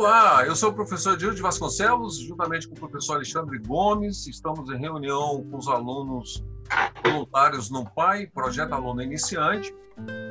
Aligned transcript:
Olá, 0.00 0.46
eu 0.46 0.56
sou 0.56 0.70
o 0.70 0.72
professor 0.72 1.14
Diego 1.14 1.34
de 1.34 1.42
Vasconcelos, 1.42 2.16
juntamente 2.20 2.66
com 2.66 2.74
o 2.74 2.78
professor 2.78 3.16
Alexandre 3.16 3.58
Gomes. 3.58 4.26
Estamos 4.26 4.70
em 4.70 4.78
reunião 4.78 5.46
com 5.50 5.58
os 5.58 5.68
alunos 5.68 6.42
voluntários 7.04 7.70
no 7.70 7.84
PAI, 7.84 8.26
Projeto 8.26 8.72
Aluno 8.72 9.02
Iniciante. 9.02 9.76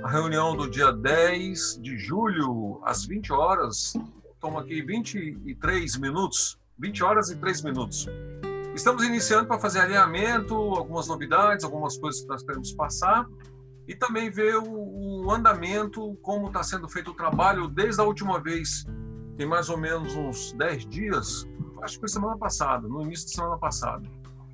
A 0.03 0.09
reunião 0.09 0.57
do 0.57 0.67
dia 0.67 0.91
10 0.91 1.81
de 1.83 1.99
julho, 1.99 2.81
às 2.83 3.05
20 3.05 3.31
horas. 3.31 3.93
Estamos 4.33 4.59
aqui 4.59 4.81
23 4.81 5.97
minutos, 5.97 6.57
20 6.79 7.03
horas 7.03 7.29
e 7.29 7.35
3 7.35 7.61
minutos. 7.61 8.07
Estamos 8.73 9.03
iniciando 9.03 9.47
para 9.47 9.59
fazer 9.59 9.81
alinhamento, 9.81 10.55
algumas 10.55 11.07
novidades, 11.07 11.63
algumas 11.63 11.95
coisas 11.95 12.23
que 12.23 12.27
nós 12.27 12.41
queremos 12.41 12.73
passar 12.73 13.23
e 13.87 13.93
também 13.93 14.31
ver 14.31 14.55
o, 14.55 15.25
o 15.25 15.31
andamento, 15.31 16.17
como 16.23 16.47
está 16.47 16.63
sendo 16.63 16.89
feito 16.89 17.11
o 17.11 17.13
trabalho 17.13 17.67
desde 17.67 18.01
a 18.01 18.03
última 18.03 18.41
vez 18.41 18.83
tem 19.39 19.47
mais 19.47 19.69
ou 19.69 19.77
menos 19.77 20.17
uns 20.17 20.51
10 20.51 20.85
dias, 20.87 21.47
acho 21.81 21.93
que 21.93 21.99
foi 22.01 22.09
semana 22.09 22.37
passada, 22.37 22.85
no 22.89 23.01
início 23.03 23.25
da 23.27 23.35
semana 23.35 23.57
passada, 23.57 24.03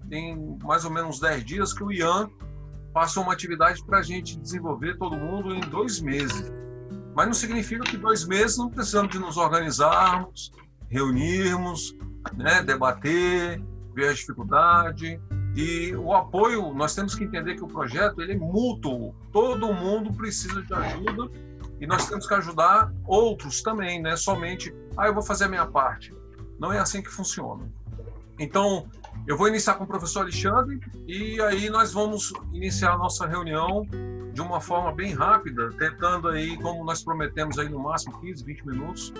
tem 0.08 0.38
mais 0.64 0.86
ou 0.86 0.92
menos 0.92 1.20
10 1.20 1.44
dias 1.44 1.74
que 1.74 1.84
o 1.84 1.92
Ian 1.92 2.30
passou 2.94 3.24
uma 3.24 3.34
atividade 3.34 3.84
para 3.84 3.98
a 3.98 4.04
gente 4.04 4.40
desenvolver 4.40 4.96
todo 5.00 5.18
mundo 5.18 5.56
em 5.56 5.60
dois 5.62 6.00
meses. 6.00 6.54
Mas 7.16 7.26
não 7.26 7.34
significa 7.34 7.84
que 7.84 7.98
dois 7.98 8.28
meses 8.28 8.60
não 8.60 8.70
precisamos 8.70 9.12
de 9.12 9.18
nos 9.18 9.38
organizarmos, 9.38 10.52
reunirmos, 10.88 11.98
né, 12.38 12.62
debater, 12.62 13.60
ver 13.96 14.10
a 14.10 14.14
dificuldade. 14.14 15.20
E 15.56 15.96
o 15.96 16.14
apoio, 16.14 16.72
nós 16.76 16.94
temos 16.94 17.16
que 17.16 17.24
entender 17.24 17.56
que 17.56 17.64
o 17.64 17.68
projeto 17.68 18.22
ele 18.22 18.34
é 18.34 18.38
mútuo. 18.38 19.16
Todo 19.32 19.74
mundo 19.74 20.14
precisa 20.14 20.62
de 20.62 20.74
ajuda 20.76 21.32
e 21.80 21.88
nós 21.88 22.08
temos 22.08 22.28
que 22.28 22.34
ajudar 22.34 22.92
outros 23.06 23.62
também, 23.62 24.02
né? 24.02 24.16
Somente, 24.16 24.74
ah, 24.98 25.08
eu 25.08 25.14
vou 25.14 25.24
fazer 25.24 25.46
a 25.46 25.50
minha 25.50 25.66
parte. 25.66 26.14
Não 26.60 26.72
é 26.72 26.80
assim 26.80 27.02
que 27.02 27.10
funciona. 27.10 27.70
Então, 28.40 28.88
eu 29.28 29.38
vou 29.38 29.48
iniciar 29.48 29.76
com 29.76 29.84
o 29.84 29.88
professor 29.88 30.22
Alexandre 30.22 30.80
e 31.08 31.42
aí 31.42 31.70
nós 31.70 31.94
vamos 31.94 32.34
iniciar 32.54 32.94
a 32.94 32.98
nossa 32.98 33.26
reunião 33.26 33.86
de 34.34 34.42
uma 34.42 34.60
forma 34.60 34.92
bem 34.92 35.14
rápida, 35.14 35.70
tentando 35.78 36.28
aí, 36.28 36.58
como 36.58 36.84
nós 36.84 37.04
prometemos 37.04 37.58
aí 37.58 37.70
no 37.70 37.80
máximo 37.80 38.20
15, 38.20 38.44
20 38.44 38.68
minutos. 38.68 39.14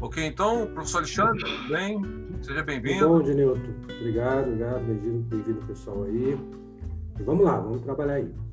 Ok, 0.00 0.24
então, 0.24 0.66
professor 0.68 0.98
Alexandre, 0.98 1.44
tudo 1.44 1.68
bem? 1.68 2.28
Seja 2.40 2.62
bem-vindo. 2.62 3.08
Bom, 3.08 3.24
Genilton. 3.24 3.60
Obrigado, 3.98 4.46
obrigado. 4.46 4.84
Bem-vindo, 4.84 5.18
bem-vindo 5.22 5.66
pessoal 5.66 6.04
aí. 6.04 6.38
E 7.18 7.22
vamos 7.24 7.44
lá, 7.44 7.58
vamos 7.58 7.82
trabalhar 7.82 8.14
aí. 8.14 8.47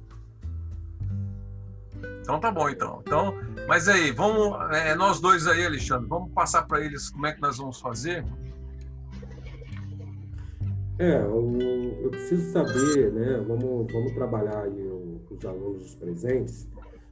Então 2.26 2.40
tá 2.40 2.50
bom, 2.50 2.68
então. 2.68 3.04
Então, 3.06 3.36
mas 3.68 3.88
aí, 3.88 4.09
vamos, 4.09 4.58
é, 4.76 4.95
nós 4.95 5.22
dois 5.22 5.45
aí, 5.45 5.64
Alexandre, 5.64 6.08
vamos 6.09 6.32
passar 6.32 6.64
para 6.64 6.84
eles 6.84 7.12
como 7.12 7.28
é 7.28 7.32
que 7.32 7.40
nós 7.40 7.59
vamos 7.59 7.80
fazer? 7.80 8.26
É, 10.98 11.22
eu, 11.22 11.56
eu 12.02 12.09
preciso 12.09 12.52
saber, 12.52 13.12
né? 13.12 13.45
Vamos, 13.48 13.94
vamos 13.94 14.12
trabalhar 14.14 14.64
aí 14.64 14.90
os 15.30 15.45
alunos 15.45 15.86
os 15.86 15.95
presentes, 15.95 16.67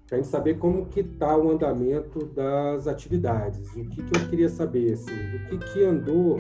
para 0.08 0.18
a 0.18 0.22
gente 0.22 0.32
saber 0.32 0.58
como 0.58 0.88
que 0.88 1.02
está 1.02 1.38
o 1.38 1.52
andamento 1.52 2.26
das 2.28 2.88
atividades. 2.88 3.70
O 3.76 3.86
que, 3.86 4.02
que 4.02 4.20
eu 4.20 4.30
queria 4.30 4.50
saber, 4.50 4.94
assim, 4.94 5.14
o 5.14 5.46
que, 5.46 5.58
que 5.60 5.84
andou 5.84 6.40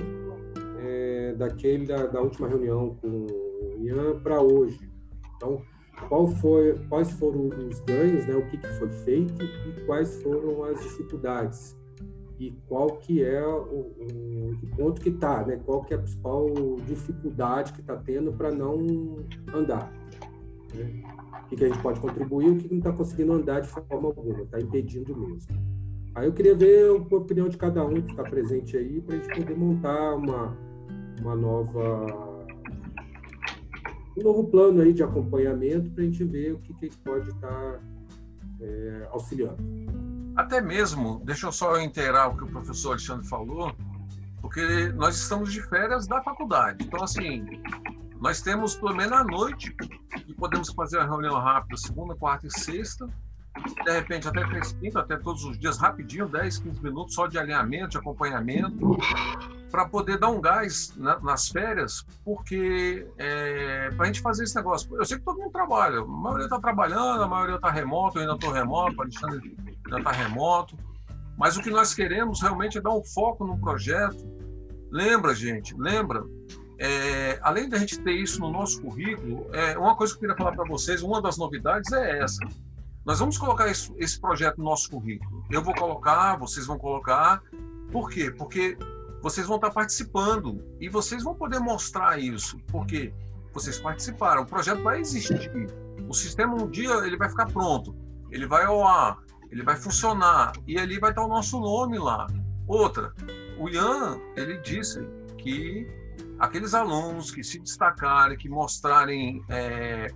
é, 0.80 1.36
daquele 1.38 1.86
da, 1.86 2.08
da 2.08 2.22
última 2.22 2.48
reunião 2.48 2.98
com 3.00 3.08
o 3.08 3.78
Ian 3.82 4.20
para 4.20 4.42
hoje. 4.42 4.90
Então, 5.36 5.62
qual 6.08 6.28
foi, 6.28 6.80
quais 6.90 7.12
foram 7.12 7.48
os 7.48 7.80
ganhos, 7.82 8.26
né, 8.26 8.36
o 8.36 8.46
que, 8.48 8.58
que 8.58 8.68
foi 8.80 8.90
feito 8.90 9.44
e 9.44 9.86
quais 9.86 10.22
foram 10.22 10.64
as 10.64 10.82
dificuldades 10.82 11.78
e 12.40 12.52
qual 12.68 12.98
que 12.98 13.24
é 13.24 13.46
o, 13.46 13.94
o, 13.98 14.52
o 14.64 14.76
ponto 14.76 15.00
que 15.00 15.10
está, 15.10 15.46
né, 15.46 15.60
qual 15.66 15.84
que 15.84 15.94
é 15.94 15.98
a 15.98 16.00
principal 16.00 16.48
dificuldade 16.86 17.74
que 17.74 17.82
está 17.82 17.96
tendo 17.96 18.34
para 18.34 18.52
não 18.52 19.18
andar. 19.54 19.92
Né? 20.74 21.04
O 21.44 21.48
que, 21.48 21.56
que 21.56 21.64
a 21.64 21.68
gente 21.68 21.82
pode 21.82 22.00
contribuir, 22.00 22.50
o 22.50 22.58
que 22.58 22.70
não 22.70 22.80
está 22.80 22.92
conseguindo 22.92 23.34
andar 23.34 23.62
de 23.62 23.68
forma 23.68 24.08
alguma, 24.08 24.42
está 24.42 24.60
impedindo 24.60 25.16
mesmo. 25.16 25.56
Aí 26.16 26.28
eu 26.28 26.34
queria 26.34 26.56
ver 26.56 26.90
a 26.90 27.16
opinião 27.16 27.50
de 27.50 27.58
cada 27.58 27.86
um 27.86 28.02
que 28.02 28.12
está 28.12 28.24
presente 28.24 28.78
aí 28.78 29.02
para 29.02 29.16
a 29.16 29.20
gente 29.20 29.36
poder 29.36 29.58
montar 29.58 30.16
uma, 30.16 30.58
uma 31.22 31.36
nova 31.36 32.33
um 34.18 34.24
novo 34.24 34.46
plano 34.46 34.82
aí 34.82 34.94
de 34.94 35.04
acompanhamento 35.04 35.90
para 35.92 36.04
a 36.04 36.06
gente 36.06 36.24
ver 36.24 36.54
o 36.54 36.60
que, 36.60 36.74
que 36.74 36.98
pode 36.98 37.30
estar 37.30 37.48
tá, 37.48 37.80
é, 38.62 39.08
auxiliando. 39.12 39.58
Até 40.36 40.62
mesmo, 40.62 41.22
deixa 41.24 41.48
eu 41.48 41.52
só 41.52 41.80
inteirar 41.80 42.30
o 42.30 42.38
que 42.38 42.44
o 42.44 42.48
professor 42.48 42.92
Alexandre 42.92 43.28
falou, 43.28 43.76
porque 44.42 44.90
nós 44.94 45.16
estamos 45.16 45.52
de 45.52 45.62
férias 45.62 46.08
da 46.08 46.22
faculdade. 46.22 46.86
Então, 46.86 47.04
assim, 47.04 47.46
nós 48.20 48.42
temos 48.42 48.76
pelo 48.76 48.96
menos 48.96 49.14
à 49.14 49.24
noite 49.24 49.76
e 50.28 50.34
podemos 50.34 50.70
fazer 50.70 50.98
uma 50.98 51.06
reunião 51.06 51.36
rápida 51.36 51.78
segunda, 51.78 52.16
quarta 52.16 52.48
e 52.48 52.52
sexta, 52.52 53.08
de 53.86 53.92
repente 53.92 54.28
até 54.28 54.44
três 54.48 54.74
quinta, 54.74 55.00
até 55.00 55.18
todos 55.18 55.44
os 55.44 55.58
dias, 55.58 55.78
rapidinho, 55.78 56.28
10, 56.28 56.58
15 56.60 56.84
minutos 56.84 57.14
só 57.14 57.28
de 57.28 57.38
alinhamento, 57.38 57.90
de 57.90 57.98
acompanhamento, 57.98 58.98
para 59.74 59.88
poder 59.88 60.20
dar 60.20 60.30
um 60.30 60.40
gás 60.40 60.94
na, 60.96 61.20
nas 61.20 61.48
férias, 61.48 62.06
porque 62.24 63.08
é, 63.18 63.90
para 63.90 64.04
a 64.04 64.06
gente 64.06 64.22
fazer 64.22 64.44
esse 64.44 64.56
negócio. 64.56 64.96
Eu 64.96 65.04
sei 65.04 65.18
que 65.18 65.24
todo 65.24 65.40
mundo 65.40 65.52
trabalha, 65.52 66.00
a 66.00 66.06
maioria 66.06 66.46
está 66.46 66.60
trabalhando, 66.60 67.24
a 67.24 67.28
maioria 67.28 67.56
está 67.56 67.72
remoto, 67.72 68.20
eu 68.20 68.22
ainda 68.22 68.36
estou 68.36 68.52
remoto, 68.52 68.96
o 68.96 69.02
Alexandre 69.02 69.58
ainda 69.84 69.98
está 69.98 70.12
remoto, 70.12 70.78
mas 71.36 71.58
o 71.58 71.62
que 71.64 71.72
nós 71.72 71.92
queremos 71.92 72.40
realmente 72.40 72.78
é 72.78 72.82
dar 72.82 72.92
um 72.92 73.04
foco 73.04 73.48
no 73.48 73.58
projeto. 73.58 74.24
Lembra, 74.92 75.34
gente, 75.34 75.74
lembra, 75.76 76.24
é, 76.78 77.40
além 77.42 77.68
da 77.68 77.80
gente 77.80 78.00
ter 78.00 78.14
isso 78.14 78.42
no 78.42 78.52
nosso 78.52 78.80
currículo, 78.80 79.48
é, 79.54 79.76
uma 79.76 79.96
coisa 79.96 80.14
que 80.14 80.18
eu 80.18 80.30
queria 80.30 80.38
falar 80.38 80.56
para 80.56 80.70
vocês, 80.70 81.02
uma 81.02 81.20
das 81.20 81.36
novidades 81.36 81.92
é 81.94 82.20
essa. 82.20 82.46
Nós 83.04 83.18
vamos 83.18 83.40
colocar 83.40 83.68
esse, 83.68 83.92
esse 83.98 84.22
projeto 84.22 84.60
no 84.60 84.66
nosso 84.66 84.88
currículo. 84.92 85.44
Eu 85.50 85.64
vou 85.64 85.74
colocar, 85.74 86.38
vocês 86.38 86.68
vão 86.68 86.78
colocar. 86.78 87.42
Por 87.92 88.12
quê? 88.12 88.30
Porque 88.30 88.78
vocês 89.24 89.48
vão 89.48 89.56
estar 89.56 89.72
participando 89.72 90.62
e 90.82 90.90
vocês 90.90 91.24
vão 91.24 91.34
poder 91.34 91.60
mostrar 91.60 92.20
isso, 92.20 92.60
porque 92.68 93.14
vocês 93.54 93.80
participaram. 93.80 94.42
O 94.42 94.46
projeto 94.46 94.84
vai 94.84 95.00
existir. 95.00 95.50
O 96.10 96.14
sistema 96.14 96.62
um 96.62 96.70
dia 96.70 96.92
ele 97.06 97.16
vai 97.16 97.30
ficar 97.30 97.46
pronto, 97.46 97.96
ele 98.30 98.46
vai 98.46 98.66
ao 98.66 98.86
ar, 98.86 99.18
ele 99.50 99.64
vai 99.64 99.78
funcionar 99.78 100.52
e 100.68 100.78
ali 100.78 101.00
vai 101.00 101.12
estar 101.12 101.24
o 101.24 101.30
nosso 101.30 101.58
nome 101.58 101.98
lá. 101.98 102.28
Outra, 102.68 103.14
o 103.58 103.70
Ian 103.70 104.20
ele 104.36 104.58
disse 104.58 105.00
que 105.38 105.88
aqueles 106.38 106.74
alunos 106.74 107.32
que 107.32 107.46
se 107.46 107.60
destacarem, 107.60 108.38
que 108.38 108.50
mostrarem 108.50 109.42
é, 109.48 110.08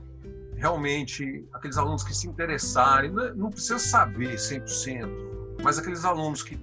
realmente 0.58 1.48
aqueles 1.54 1.78
alunos 1.78 2.04
que 2.04 2.14
se 2.14 2.28
interessarem, 2.28 3.10
não, 3.10 3.34
não 3.36 3.50
precisa 3.50 3.80
saber 3.80 4.36
100%, 4.36 5.64
mas 5.64 5.80
aqueles 5.80 6.04
alunos 6.04 6.44
que 6.44 6.60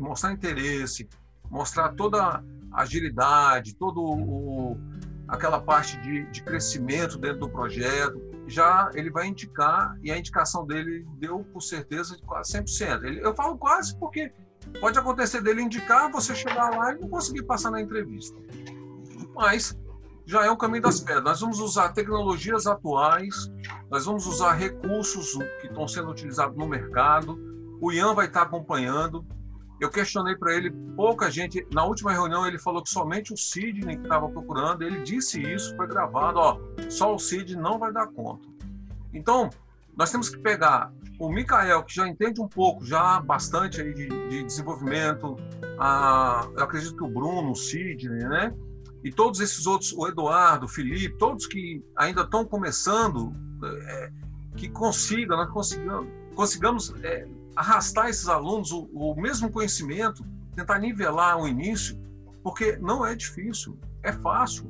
mostrar 0.00 0.32
interesse, 0.32 1.08
mostrar 1.50 1.90
toda 1.90 2.22
a 2.22 2.42
agilidade, 2.72 3.74
todo 3.74 4.00
o 4.02 4.76
aquela 5.28 5.60
parte 5.60 5.96
de, 5.98 6.24
de 6.26 6.42
crescimento 6.42 7.18
dentro 7.18 7.40
do 7.40 7.50
projeto, 7.50 8.20
já 8.46 8.90
ele 8.94 9.10
vai 9.10 9.26
indicar 9.26 9.96
e 10.02 10.12
a 10.12 10.16
indicação 10.16 10.64
dele 10.64 11.04
deu 11.18 11.40
por 11.52 11.60
certeza 11.60 12.16
de 12.16 12.22
quase 12.22 12.52
100%. 12.52 13.04
Ele, 13.04 13.20
eu 13.24 13.34
falo 13.34 13.58
quase 13.58 13.96
porque 13.98 14.32
pode 14.80 14.98
acontecer 14.98 15.42
dele 15.42 15.62
indicar, 15.62 16.10
você 16.10 16.34
chegar 16.34 16.70
lá 16.70 16.92
e 16.92 17.00
não 17.00 17.08
conseguir 17.08 17.42
passar 17.42 17.70
na 17.70 17.80
entrevista. 17.80 18.36
Mas 19.34 19.76
já 20.24 20.44
é 20.44 20.50
o 20.50 20.56
caminho 20.56 20.82
das 20.82 21.00
pedras. 21.00 21.24
Nós 21.24 21.40
vamos 21.40 21.60
usar 21.60 21.90
tecnologias 21.90 22.66
atuais, 22.66 23.50
nós 23.90 24.06
vamos 24.06 24.26
usar 24.26 24.52
recursos 24.52 25.32
que 25.60 25.66
estão 25.66 25.86
sendo 25.86 26.10
utilizados 26.10 26.56
no 26.56 26.66
mercado. 26.66 27.38
O 27.80 27.92
Ian 27.92 28.14
vai 28.14 28.26
estar 28.26 28.42
acompanhando. 28.42 29.24
Eu 29.80 29.90
questionei 29.90 30.34
para 30.34 30.54
ele, 30.54 30.70
pouca 30.96 31.30
gente. 31.30 31.66
Na 31.72 31.84
última 31.84 32.12
reunião, 32.12 32.46
ele 32.46 32.58
falou 32.58 32.82
que 32.82 32.90
somente 32.90 33.32
o 33.32 33.36
Sidney 33.36 33.96
que 33.96 34.02
estava 34.02 34.28
procurando. 34.28 34.82
Ele 34.82 35.02
disse 35.02 35.40
isso, 35.40 35.76
foi 35.76 35.86
gravado. 35.86 36.38
Ó, 36.38 36.58
só 36.88 37.14
o 37.14 37.18
Sidney 37.18 37.60
não 37.60 37.78
vai 37.78 37.92
dar 37.92 38.06
conta. 38.06 38.48
Então, 39.12 39.50
nós 39.94 40.10
temos 40.10 40.30
que 40.30 40.38
pegar 40.38 40.92
o 41.18 41.30
Mikael, 41.30 41.82
que 41.82 41.94
já 41.94 42.06
entende 42.06 42.40
um 42.40 42.48
pouco, 42.48 42.84
já 42.84 43.20
bastante 43.20 43.80
aí 43.80 43.92
de, 43.92 44.08
de 44.28 44.44
desenvolvimento. 44.44 45.36
A, 45.78 46.48
eu 46.56 46.64
acredito 46.64 46.96
que 46.96 47.04
o 47.04 47.08
Bruno, 47.08 47.52
o 47.52 47.56
Sidney, 47.56 48.24
né? 48.28 48.54
E 49.04 49.12
todos 49.12 49.40
esses 49.40 49.66
outros, 49.66 49.92
o 49.92 50.06
Eduardo, 50.08 50.66
o 50.66 50.68
Felipe, 50.68 51.16
todos 51.18 51.46
que 51.46 51.82
ainda 51.96 52.22
estão 52.22 52.44
começando, 52.44 53.32
é, 53.62 54.10
que 54.56 54.68
consigam, 54.68 55.36
nós 55.36 55.50
consigamos, 55.50 56.08
consigamos 56.34 56.94
é, 57.02 57.26
arrastar 57.56 58.08
esses 58.08 58.28
alunos 58.28 58.70
o, 58.70 58.88
o 58.92 59.20
mesmo 59.20 59.50
conhecimento, 59.50 60.24
tentar 60.54 60.78
nivelar 60.78 61.38
o 61.40 61.48
início, 61.48 61.98
porque 62.42 62.76
não 62.76 63.04
é 63.04 63.14
difícil, 63.16 63.78
é 64.02 64.12
fácil. 64.12 64.68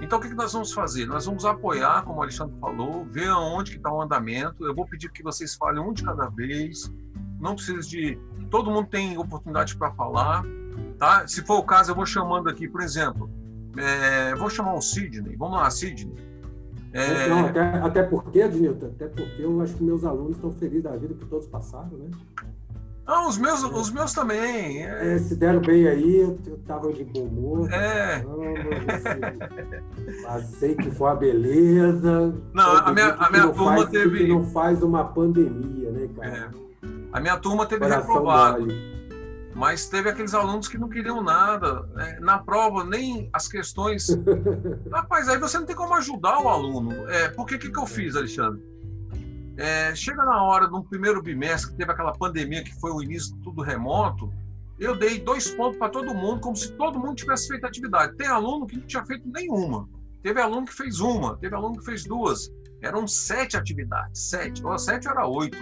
Então, 0.00 0.18
o 0.18 0.22
que, 0.22 0.28
nós 0.34 0.52
vamos 0.52 0.72
fazer? 0.72 1.06
Nós 1.06 1.26
vamos 1.26 1.44
apoiar, 1.44 2.02
como 2.02 2.18
o 2.18 2.22
Alexandre 2.22 2.54
falou, 2.60 3.04
ver 3.06 3.28
aonde 3.28 3.72
que 3.72 3.76
está 3.78 3.90
o 3.90 4.02
andamento. 4.02 4.64
Eu 4.64 4.74
vou 4.74 4.86
pedir 4.86 5.10
que 5.10 5.22
vocês 5.22 5.54
falem 5.54 5.82
um 5.82 5.92
de 5.92 6.04
cada 6.04 6.28
vez. 6.28 6.92
Não 7.40 7.54
precisa 7.54 7.88
de 7.88 8.18
todo 8.50 8.70
mundo 8.70 8.88
tem 8.88 9.16
oportunidade 9.18 9.76
para 9.76 9.90
falar, 9.92 10.42
tá? 10.98 11.26
Se 11.26 11.42
for 11.42 11.58
o 11.58 11.64
caso, 11.64 11.90
eu 11.90 11.94
vou 11.94 12.06
chamando 12.06 12.48
aqui, 12.48 12.68
por 12.68 12.80
exemplo, 12.80 13.30
é, 13.76 14.34
vou 14.34 14.48
chamar 14.48 14.74
o 14.74 14.80
Sidney. 14.80 15.36
Vamos 15.36 15.58
lá, 15.58 15.70
Sidney. 15.70 16.14
É... 16.92 17.28
Não, 17.28 17.46
até, 17.46 17.60
até 17.60 18.02
porque, 18.02 18.40
Adnilton, 18.42 18.86
até 18.86 19.08
porque 19.08 19.42
eu 19.42 19.60
acho 19.60 19.74
que 19.74 19.84
meus 19.84 20.04
alunos 20.04 20.36
estão 20.36 20.52
felizes 20.52 20.84
da 20.84 20.96
vida 20.96 21.14
que 21.14 21.26
todos 21.26 21.46
passaram, 21.46 21.98
né? 21.98 22.10
Não, 23.06 23.26
os 23.26 23.38
meus, 23.38 23.62
os 23.62 23.90
meus 23.90 24.12
também. 24.12 24.84
É... 24.84 25.14
É, 25.14 25.18
se 25.18 25.34
deram 25.34 25.60
bem 25.60 25.88
aí, 25.88 26.20
eu 26.20 26.38
tava 26.66 26.92
de 26.92 27.04
bom 27.04 27.22
humor. 27.22 27.72
É. 27.72 28.22
Passei 30.22 30.74
que 30.74 30.90
foi 30.90 31.08
uma 31.08 31.16
beleza. 31.16 32.34
Não, 32.52 32.76
a 32.76 32.92
minha, 32.92 33.14
a 33.14 33.30
minha 33.30 33.48
turma 33.48 33.76
faz, 33.76 33.88
teve. 33.88 34.18
Que 34.18 34.28
não 34.28 34.44
faz 34.44 34.82
uma 34.82 35.04
pandemia, 35.04 35.90
né, 35.90 36.08
cara? 36.14 36.52
É. 36.54 36.88
A 37.10 37.20
minha 37.20 37.38
turma 37.38 37.64
teve 37.64 37.80
Coração 37.80 38.06
reprovado. 38.06 38.60
Mole. 38.60 38.97
Mas 39.58 39.88
teve 39.88 40.08
aqueles 40.08 40.34
alunos 40.34 40.68
que 40.68 40.78
não 40.78 40.88
queriam 40.88 41.20
nada. 41.20 41.82
Né? 41.94 42.18
Na 42.20 42.38
prova, 42.38 42.84
nem 42.84 43.28
as 43.32 43.48
questões. 43.48 44.06
Rapaz, 44.92 45.28
aí 45.28 45.36
você 45.36 45.58
não 45.58 45.66
tem 45.66 45.74
como 45.74 45.94
ajudar 45.94 46.38
o 46.38 46.48
aluno. 46.48 47.08
É, 47.10 47.28
porque 47.30 47.56
o 47.56 47.58
que, 47.58 47.68
que 47.68 47.78
eu 47.78 47.84
fiz, 47.84 48.14
Alexandre? 48.14 48.62
É, 49.56 49.92
chega 49.96 50.24
na 50.24 50.40
hora 50.44 50.68
do 50.68 50.84
primeiro 50.84 51.20
bimestre, 51.20 51.72
que 51.72 51.76
teve 51.76 51.90
aquela 51.90 52.12
pandemia 52.12 52.62
que 52.62 52.72
foi 52.80 52.92
o 52.92 53.02
início 53.02 53.36
tudo 53.42 53.60
remoto, 53.60 54.32
eu 54.78 54.96
dei 54.96 55.18
dois 55.18 55.50
pontos 55.50 55.76
para 55.76 55.88
todo 55.88 56.14
mundo, 56.14 56.40
como 56.40 56.56
se 56.56 56.70
todo 56.74 57.00
mundo 57.00 57.16
tivesse 57.16 57.48
feito 57.48 57.66
atividade. 57.66 58.16
Tem 58.16 58.28
aluno 58.28 58.64
que 58.64 58.76
não 58.76 58.86
tinha 58.86 59.04
feito 59.04 59.28
nenhuma. 59.28 59.88
Teve 60.22 60.40
aluno 60.40 60.66
que 60.66 60.74
fez 60.74 61.00
uma, 61.00 61.36
teve 61.36 61.56
aluno 61.56 61.80
que 61.80 61.84
fez 61.84 62.04
duas. 62.04 62.48
Eram 62.80 63.08
sete 63.08 63.56
atividades, 63.56 64.28
sete. 64.30 64.64
Ou 64.64 64.78
sete 64.78 65.08
era 65.08 65.26
oito. 65.26 65.58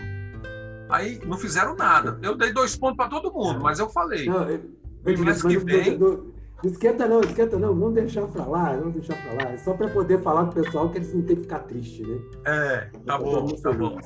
Aí 0.89 1.21
não 1.25 1.37
fizeram 1.37 1.75
nada. 1.75 2.19
Eu 2.23 2.37
dei 2.37 2.53
dois 2.53 2.77
pontos 2.77 2.97
para 2.97 3.09
todo 3.09 3.33
mundo, 3.33 3.61
mas 3.61 3.79
eu 3.79 3.89
falei. 3.89 4.27
Não, 4.27 4.49
eu, 4.49 4.61
mês 5.05 5.43
que 5.43 5.59
vem. 5.59 5.99
Não, 5.99 6.33
esquenta 6.65 7.07
não, 7.07 7.21
esquenta 7.21 7.59
não, 7.59 7.75
vamos 7.75 7.95
deixar 7.95 8.23
lá, 8.47 8.77
vamos 8.77 8.95
deixar 8.95 9.17
lá. 9.35 9.51
É 9.51 9.57
só 9.59 9.75
para 9.75 9.89
poder 9.89 10.23
falar 10.23 10.45
com 10.45 10.51
o 10.51 10.63
pessoal 10.63 10.91
que 10.91 10.99
eles 10.99 11.13
não 11.13 11.23
têm 11.23 11.37
que 11.37 11.43
ficar 11.43 11.61
tristes, 11.61 12.07
né? 12.07 12.19
É, 12.47 12.91
tá 13.05 13.19
bom, 13.19 13.47
tá 13.49 13.73
bom. 13.73 13.99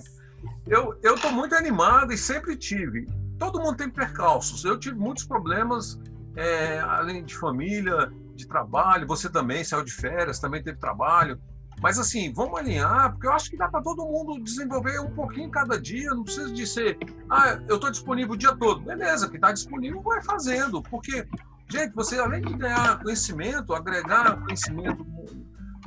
Eu, 0.66 0.94
eu 1.02 1.18
tô 1.18 1.30
muito 1.30 1.54
animado 1.54 2.12
e 2.12 2.18
sempre 2.18 2.56
tive. 2.56 3.06
Todo 3.38 3.60
mundo 3.60 3.76
tem 3.76 3.90
percalços. 3.90 4.64
Eu 4.64 4.78
tive 4.78 4.96
muitos 4.96 5.24
problemas, 5.24 5.98
é, 6.36 6.78
além 6.80 7.24
de 7.24 7.36
família, 7.36 8.10
de 8.34 8.46
trabalho. 8.46 9.06
Você 9.06 9.28
também 9.30 9.64
saiu 9.64 9.84
de 9.84 9.92
férias, 9.92 10.38
também 10.38 10.62
teve 10.62 10.78
trabalho. 10.78 11.38
Mas 11.80 11.98
assim, 11.98 12.32
vamos 12.32 12.58
alinhar, 12.58 13.12
porque 13.12 13.26
eu 13.26 13.32
acho 13.32 13.50
que 13.50 13.56
dá 13.56 13.68
para 13.68 13.80
todo 13.80 14.04
mundo 14.04 14.42
desenvolver 14.42 15.00
um 15.00 15.10
pouquinho 15.14 15.50
cada 15.50 15.80
dia, 15.80 16.10
não 16.10 16.24
precisa 16.24 16.52
de 16.52 16.66
ser, 16.66 16.98
ah, 17.28 17.58
eu 17.68 17.76
estou 17.76 17.90
disponível 17.90 18.34
o 18.34 18.36
dia 18.36 18.54
todo. 18.54 18.82
Beleza, 18.82 19.28
que 19.28 19.36
está 19.36 19.50
disponível, 19.50 20.02
vai 20.02 20.22
fazendo. 20.22 20.82
Porque, 20.82 21.26
gente, 21.70 21.94
você 21.94 22.18
além 22.18 22.42
de 22.42 22.52
ganhar 22.52 23.02
conhecimento, 23.02 23.74
agregar 23.74 24.38
conhecimento 24.42 25.06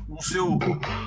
no 0.08 0.22
seu 0.22 0.58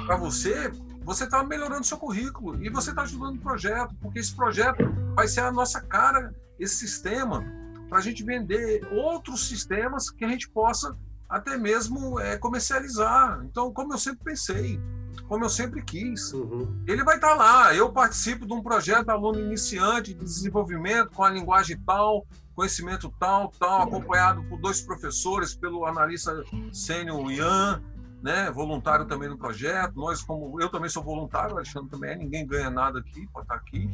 para 0.06 0.16
você, 0.16 0.70
você 1.04 1.24
está 1.24 1.42
melhorando 1.42 1.84
seu 1.84 1.98
currículo 1.98 2.62
e 2.62 2.70
você 2.70 2.90
está 2.90 3.02
ajudando 3.02 3.36
o 3.36 3.40
projeto, 3.40 3.94
porque 4.00 4.20
esse 4.20 4.34
projeto 4.34 4.84
vai 5.14 5.26
ser 5.26 5.40
a 5.40 5.52
nossa 5.52 5.80
cara, 5.80 6.32
esse 6.60 6.76
sistema, 6.76 7.44
para 7.88 7.98
a 7.98 8.00
gente 8.02 8.24
vender 8.24 8.86
outros 8.92 9.48
sistemas 9.48 10.10
que 10.10 10.24
a 10.24 10.28
gente 10.28 10.48
possa 10.50 10.96
até 11.28 11.56
mesmo 11.56 12.19
é, 12.20 12.37
comercializar. 12.37 13.40
Então, 13.44 13.73
como 13.73 13.94
eu 13.94 13.99
sempre 13.99 14.25
pensei, 14.25 14.81
como 15.28 15.44
eu 15.44 15.49
sempre 15.49 15.82
quis, 15.82 16.32
uhum. 16.32 16.82
ele 16.87 17.02
vai 17.02 17.17
estar 17.17 17.31
tá 17.31 17.34
lá. 17.34 17.75
Eu 17.75 17.93
participo 17.93 18.46
de 18.46 18.52
um 18.52 18.62
projeto 18.62 19.08
aluno 19.11 19.40
iniciante 19.40 20.14
de 20.14 20.25
desenvolvimento 20.25 21.11
com 21.11 21.25
a 21.25 21.31
linguagem 21.31 21.78
tal, 21.84 22.26
conhecimento 22.55 23.12
tal, 23.19 23.52
tal, 23.58 23.82
acompanhado 23.82 24.43
por 24.44 24.58
dois 24.61 24.81
professores, 24.81 25.55
pelo 25.55 25.84
analista 25.84 26.43
sênior 26.73 27.31
Ian, 27.31 27.82
né, 28.22 28.50
voluntário 28.50 29.06
também 29.06 29.28
no 29.28 29.38
projeto. 29.38 29.94
Nós, 29.94 30.22
como 30.22 30.60
eu 30.60 30.68
também 30.68 30.88
sou 30.88 31.02
voluntário, 31.02 31.54
o 31.54 31.58
Alexandre 31.58 31.90
também 31.90 32.10
é, 32.10 32.16
ninguém 32.16 32.46
ganha 32.46 32.70
nada 32.70 33.00
aqui, 33.00 33.26
pode 33.32 33.44
estar 33.44 33.56
aqui. 33.56 33.90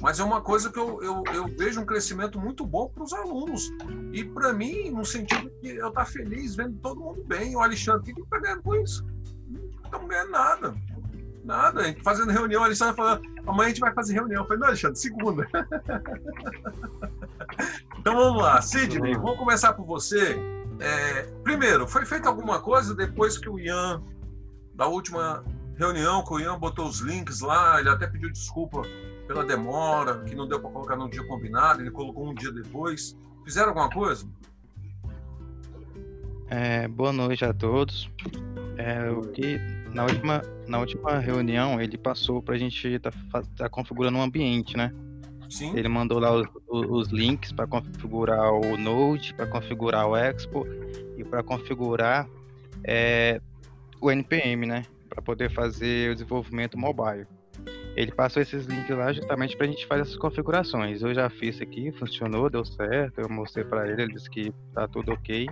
Mas 0.00 0.20
é 0.20 0.24
uma 0.24 0.40
coisa 0.40 0.70
que 0.70 0.78
eu, 0.78 1.02
eu, 1.02 1.24
eu 1.34 1.48
vejo 1.48 1.80
um 1.80 1.86
crescimento 1.86 2.38
muito 2.38 2.64
bom 2.64 2.88
para 2.88 3.02
os 3.02 3.12
alunos. 3.12 3.70
E 4.12 4.24
para 4.24 4.52
mim, 4.52 4.90
no 4.90 5.04
sentido 5.04 5.50
que 5.60 5.68
eu 5.68 5.88
estar 5.88 6.04
tá 6.04 6.10
feliz 6.10 6.54
vendo 6.54 6.78
todo 6.78 7.00
mundo 7.00 7.24
bem. 7.24 7.56
O 7.56 7.60
Alexandre, 7.60 8.12
o 8.12 8.14
que 8.14 8.20
está 8.20 8.38
ganhando 8.38 8.62
com 8.62 8.76
isso? 8.76 9.04
Não 9.48 9.60
estamos 9.84 10.08
ganhando 10.08 10.30
nada. 10.30 10.74
Nada. 11.44 11.80
A 11.80 11.84
gente 11.84 12.02
fazendo 12.02 12.30
reunião, 12.30 12.62
o 12.62 12.64
Alexandre 12.64 12.94
falando, 12.94 13.22
amanhã 13.46 13.66
a 13.66 13.68
gente 13.70 13.80
vai 13.80 13.92
fazer 13.92 14.14
reunião. 14.14 14.42
Eu 14.42 14.46
falei, 14.46 14.60
não, 14.60 14.68
Alexandre, 14.68 14.98
segunda. 14.98 15.48
então 17.98 18.14
vamos 18.14 18.42
lá. 18.42 18.62
Sidney, 18.62 19.14
vamos 19.14 19.38
começar 19.38 19.72
por 19.72 19.84
você. 19.84 20.38
É, 20.80 21.22
primeiro, 21.42 21.86
foi 21.86 22.04
feita 22.04 22.28
alguma 22.28 22.60
coisa 22.60 22.94
depois 22.94 23.36
que 23.36 23.48
o 23.48 23.58
Ian, 23.58 24.02
da 24.74 24.86
última 24.86 25.44
reunião, 25.76 26.24
que 26.24 26.32
o 26.32 26.40
Ian 26.40 26.58
botou 26.58 26.86
os 26.86 27.00
links 27.00 27.40
lá, 27.40 27.80
ele 27.80 27.88
até 27.88 28.06
pediu 28.06 28.30
desculpa 28.30 28.82
pela 29.26 29.44
demora, 29.44 30.22
que 30.24 30.34
não 30.34 30.46
deu 30.46 30.60
para 30.60 30.70
colocar 30.70 30.96
no 30.96 31.08
dia 31.08 31.26
combinado, 31.26 31.80
ele 31.80 31.90
colocou 31.90 32.28
um 32.28 32.34
dia 32.34 32.52
depois. 32.52 33.16
Fizeram 33.44 33.68
alguma 33.68 33.90
coisa? 33.90 34.26
É, 36.48 36.88
boa 36.88 37.12
noite 37.12 37.44
a 37.44 37.52
todos. 37.52 38.10
É, 38.76 39.10
o 39.10 39.22
que 39.22 39.58
na 39.92 40.04
última, 40.04 40.42
na 40.66 40.78
última 40.78 41.18
reunião 41.18 41.80
ele 41.80 41.98
passou 41.98 42.42
para 42.42 42.54
a 42.54 42.58
gente 42.58 42.86
estar 42.86 43.12
tá, 43.30 43.42
tá 43.56 43.68
configurando 43.68 44.18
um 44.18 44.22
ambiente, 44.22 44.76
né? 44.76 44.92
Sim. 45.48 45.76
Ele 45.76 45.88
mandou 45.88 46.18
lá 46.18 46.32
os, 46.32 46.46
os 46.68 47.08
links 47.08 47.52
para 47.52 47.66
configurar 47.66 48.52
o 48.52 48.76
Node, 48.76 49.32
para 49.34 49.46
configurar 49.46 50.06
o 50.06 50.16
Expo 50.16 50.66
e 51.16 51.24
para 51.24 51.42
configurar 51.42 52.28
é, 52.84 53.40
o 54.00 54.10
NPM, 54.10 54.66
né? 54.66 54.84
Para 55.08 55.22
poder 55.22 55.50
fazer 55.50 56.10
o 56.10 56.14
desenvolvimento 56.14 56.78
mobile. 56.78 57.26
Ele 57.96 58.12
passou 58.12 58.40
esses 58.40 58.66
links 58.66 58.96
lá 58.96 59.12
justamente 59.12 59.56
para 59.56 59.66
a 59.66 59.68
gente 59.68 59.86
fazer 59.86 60.02
essas 60.02 60.16
configurações. 60.16 61.02
Eu 61.02 61.12
já 61.12 61.28
fiz 61.28 61.60
aqui, 61.60 61.90
funcionou, 61.92 62.48
deu 62.48 62.64
certo. 62.64 63.20
Eu 63.20 63.28
mostrei 63.28 63.64
para 63.64 63.90
ele, 63.90 64.02
ele 64.02 64.12
disse 64.12 64.30
que 64.30 64.52
tá 64.72 64.86
tudo 64.86 65.12
ok. 65.12 65.48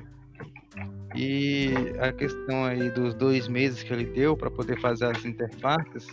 E 1.14 1.72
a 1.98 2.12
questão 2.12 2.64
aí 2.64 2.90
dos 2.90 3.14
dois 3.14 3.48
meses 3.48 3.82
que 3.82 3.92
ele 3.92 4.04
deu 4.04 4.36
para 4.36 4.50
poder 4.50 4.78
fazer 4.78 5.06
as 5.06 5.24
interfaces, 5.24 6.06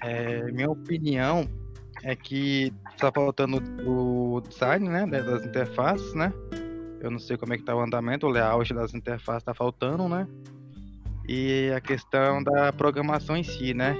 é, 0.00 0.50
minha 0.52 0.70
opinião 0.70 1.46
é 2.02 2.16
que 2.16 2.72
está 2.92 3.10
faltando 3.12 3.62
o 3.86 4.40
design, 4.40 4.88
né, 4.88 5.06
das 5.06 5.44
interfaces, 5.44 6.14
né? 6.14 6.32
Eu 7.00 7.10
não 7.10 7.18
sei 7.18 7.36
como 7.36 7.54
é 7.54 7.58
que 7.58 7.64
tá 7.64 7.74
o 7.74 7.80
andamento, 7.80 8.26
o 8.26 8.30
layout 8.30 8.72
das 8.74 8.94
interfaces 8.94 9.42
está 9.42 9.54
faltando, 9.54 10.08
né? 10.08 10.26
E 11.28 11.70
a 11.74 11.80
questão 11.80 12.42
da 12.42 12.72
programação 12.72 13.36
em 13.36 13.42
si, 13.42 13.72
né? 13.72 13.94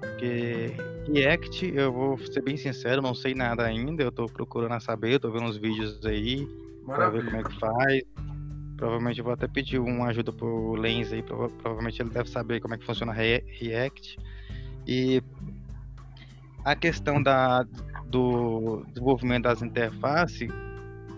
Porque 0.00 0.74
React, 1.12 1.72
eu 1.74 1.92
vou 1.92 2.18
ser 2.18 2.42
bem 2.42 2.56
sincero, 2.56 3.02
não 3.02 3.14
sei 3.14 3.34
nada 3.34 3.64
ainda, 3.64 4.02
eu 4.02 4.12
tô 4.12 4.26
procurando 4.26 4.80
saber, 4.80 5.18
tô 5.18 5.30
vendo 5.30 5.46
uns 5.46 5.56
vídeos 5.56 6.04
aí 6.04 6.48
para 6.86 7.10
ver 7.10 7.24
como 7.24 7.36
é 7.36 7.42
que 7.42 7.58
faz. 7.58 8.02
Provavelmente 8.76 9.18
eu 9.18 9.24
vou 9.24 9.34
até 9.34 9.46
pedir 9.46 9.78
uma 9.78 10.08
ajuda 10.08 10.32
pro 10.32 10.74
Lens 10.74 11.12
aí, 11.12 11.22
provavelmente 11.22 12.02
ele 12.02 12.10
deve 12.10 12.28
saber 12.28 12.60
como 12.60 12.74
é 12.74 12.78
que 12.78 12.84
funciona 12.84 13.12
React. 13.12 14.18
E 14.86 15.22
a 16.64 16.74
questão 16.74 17.22
da, 17.22 17.64
do 18.06 18.84
desenvolvimento 18.88 19.44
das 19.44 19.62
interfaces, 19.62 20.48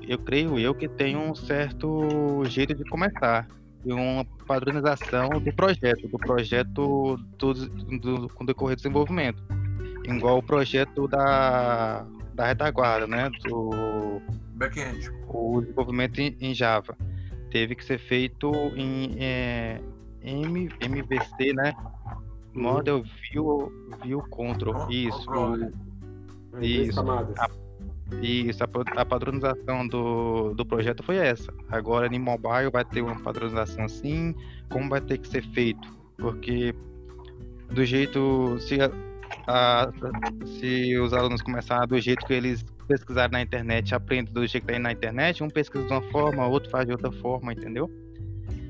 eu 0.06 0.18
creio 0.18 0.58
eu 0.58 0.74
que 0.74 0.88
tem 0.88 1.16
um 1.16 1.34
certo 1.34 2.44
jeito 2.44 2.74
de 2.74 2.84
começar 2.84 3.46
e 3.84 3.92
uma 3.92 4.24
padronização 4.46 5.28
do 5.28 5.52
projeto, 5.52 6.08
do 6.08 6.18
projeto 6.18 7.18
do, 7.38 7.52
do, 7.98 8.28
com 8.30 8.44
decorrer 8.44 8.76
do 8.76 8.80
desenvolvimento. 8.80 9.42
Igual 10.04 10.38
o 10.38 10.42
projeto 10.42 11.06
da, 11.08 12.06
da 12.34 12.46
retaguarda, 12.46 13.06
né? 13.06 13.30
Do 13.44 14.20
backend. 14.54 15.10
O 15.28 15.60
desenvolvimento 15.60 16.18
em, 16.20 16.36
em 16.40 16.54
Java. 16.54 16.96
Teve 17.50 17.74
que 17.74 17.84
ser 17.84 17.98
feito 17.98 18.52
em 18.76 19.16
é, 19.18 19.80
MVC, 20.22 21.52
né? 21.54 21.74
Model 22.54 23.02
View, 23.30 23.72
view 24.02 24.22
Control. 24.30 24.88
Isso. 24.90 25.26
Isso. 26.60 27.00
A, 27.00 27.50
isso, 28.22 28.62
a, 28.62 29.00
a, 29.00 29.04
padronização 29.04 29.86
do, 29.88 30.54
do 30.54 30.64
projeto 30.64 31.02
foi 31.02 31.16
essa. 31.16 31.52
Agora 31.68 32.06
em 32.06 32.18
mobile 32.18 32.70
vai 32.70 32.84
ter 32.84 33.02
uma 33.02 33.18
padronização 33.20 33.84
assim, 33.84 34.34
como 34.70 34.88
vai 34.88 35.00
ter 35.00 35.18
que 35.18 35.28
ser 35.28 35.42
feito? 35.50 35.88
Porque 36.16 36.74
do 37.70 37.84
jeito. 37.84 38.56
Se, 38.60 38.80
a, 38.80 38.90
a, 39.48 39.90
se 40.46 40.96
os 40.98 41.12
alunos 41.12 41.42
começarem 41.42 41.88
do 41.88 42.00
jeito 42.00 42.24
que 42.26 42.34
eles 42.34 42.64
pesquisaram 42.86 43.32
na 43.32 43.42
internet, 43.42 43.94
aprendem 43.94 44.32
do 44.32 44.46
jeito 44.46 44.66
que 44.66 44.72
está 44.72 44.82
na 44.82 44.92
internet, 44.92 45.42
um 45.42 45.48
pesquisa 45.48 45.86
de 45.86 45.92
uma 45.92 46.02
forma, 46.10 46.46
outro 46.46 46.70
faz 46.70 46.86
de 46.86 46.92
outra 46.92 47.10
forma, 47.10 47.52
entendeu? 47.52 47.90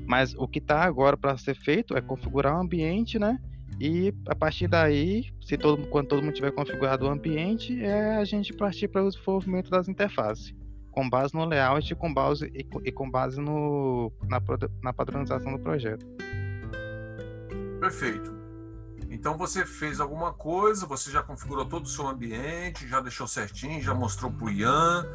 Mas 0.07 0.33
o 0.35 0.47
que 0.47 0.59
está 0.59 0.83
agora 0.83 1.17
para 1.17 1.37
ser 1.37 1.55
feito 1.55 1.97
é 1.97 2.01
configurar 2.01 2.55
o 2.55 2.61
ambiente, 2.61 3.19
né? 3.19 3.39
E 3.79 4.13
a 4.27 4.35
partir 4.35 4.67
daí, 4.67 5.33
se 5.41 5.57
todo, 5.57 5.85
quando 5.87 6.07
todo 6.07 6.23
mundo 6.23 6.33
tiver 6.33 6.51
configurado 6.51 7.05
o 7.05 7.09
ambiente, 7.09 7.83
é 7.83 8.15
a 8.15 8.23
gente 8.23 8.53
partir 8.53 8.87
para 8.87 9.03
o 9.03 9.09
desenvolvimento 9.09 9.69
das 9.69 9.89
interfaces, 9.89 10.53
com 10.91 11.09
base 11.09 11.33
no 11.33 11.45
layout 11.45 11.93
com 11.95 12.13
base, 12.13 12.45
e, 12.53 12.65
e 12.85 12.91
com 12.91 13.09
base 13.09 13.39
no, 13.39 14.11
na, 14.29 14.41
na 14.81 14.93
padronização 14.93 15.51
do 15.51 15.59
projeto. 15.59 16.05
Perfeito. 17.79 18.33
Então 19.09 19.37
você 19.37 19.65
fez 19.65 19.99
alguma 19.99 20.33
coisa, 20.33 20.85
você 20.85 21.11
já 21.11 21.21
configurou 21.21 21.65
todo 21.65 21.85
o 21.85 21.89
seu 21.89 22.07
ambiente, 22.07 22.87
já 22.87 23.01
deixou 23.01 23.27
certinho, 23.27 23.81
já 23.81 23.93
mostrou 23.93 24.31
para 24.31 24.45
o 24.45 24.49
Ian, 24.49 25.05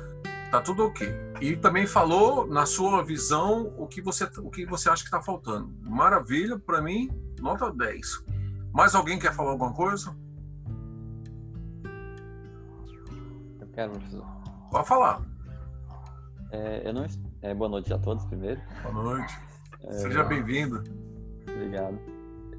tá 0.51 0.61
tudo 0.61 0.85
ok. 0.85 1.09
E 1.41 1.57
também 1.57 1.87
falou 1.87 2.47
na 2.47 2.67
sua 2.67 3.03
visão 3.03 3.75
o 3.77 3.87
que 3.87 4.03
você, 4.03 4.25
o 4.39 4.51
que 4.51 4.67
você 4.67 4.91
acha 4.91 5.03
que 5.03 5.09
está 5.09 5.23
faltando. 5.23 5.73
Maravilha, 5.83 6.59
para 6.59 6.83
mim, 6.83 7.11
nota 7.41 7.73
10. 7.73 8.40
Mais 8.73 8.95
alguém 8.95 9.19
quer 9.19 9.35
falar 9.35 9.51
alguma 9.51 9.73
coisa? 9.73 10.15
Eu 13.61 13.69
quero, 13.73 13.93
professor. 13.93 14.25
Pode 14.71 14.89
falar. 14.89 15.23
É, 16.53 16.89
eu 16.89 16.93
não, 16.93 17.07
é, 17.43 17.55
boa 17.55 17.69
noite 17.69 17.93
a 17.93 17.99
todos, 17.99 18.25
primeiro. 18.27 18.61
Boa 18.83 18.95
noite. 18.95 19.39
É, 19.83 19.93
Seja 19.93 20.23
bem-vindo. 20.25 20.83
Obrigado. 21.49 21.99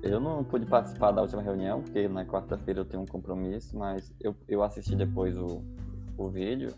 Eu 0.03 0.20
não 0.20 0.44
pude 0.44 0.65
participar 0.65 1.12
da 1.12 1.22
última 1.22 1.41
reunião, 1.41 1.82
porque 1.82 2.08
na 2.08 2.25
quarta-feira 2.25 2.82
eu 2.82 2.86
tenho 2.86 3.03
um 3.03 3.06
compromisso, 3.06 3.77
mas 3.77 4.13
eu, 4.20 4.36
eu 4.48 4.63
assisti 4.63 4.96
depois 4.96 5.38
o, 5.38 5.63
o 6.18 6.30
vídeo 6.30 6.74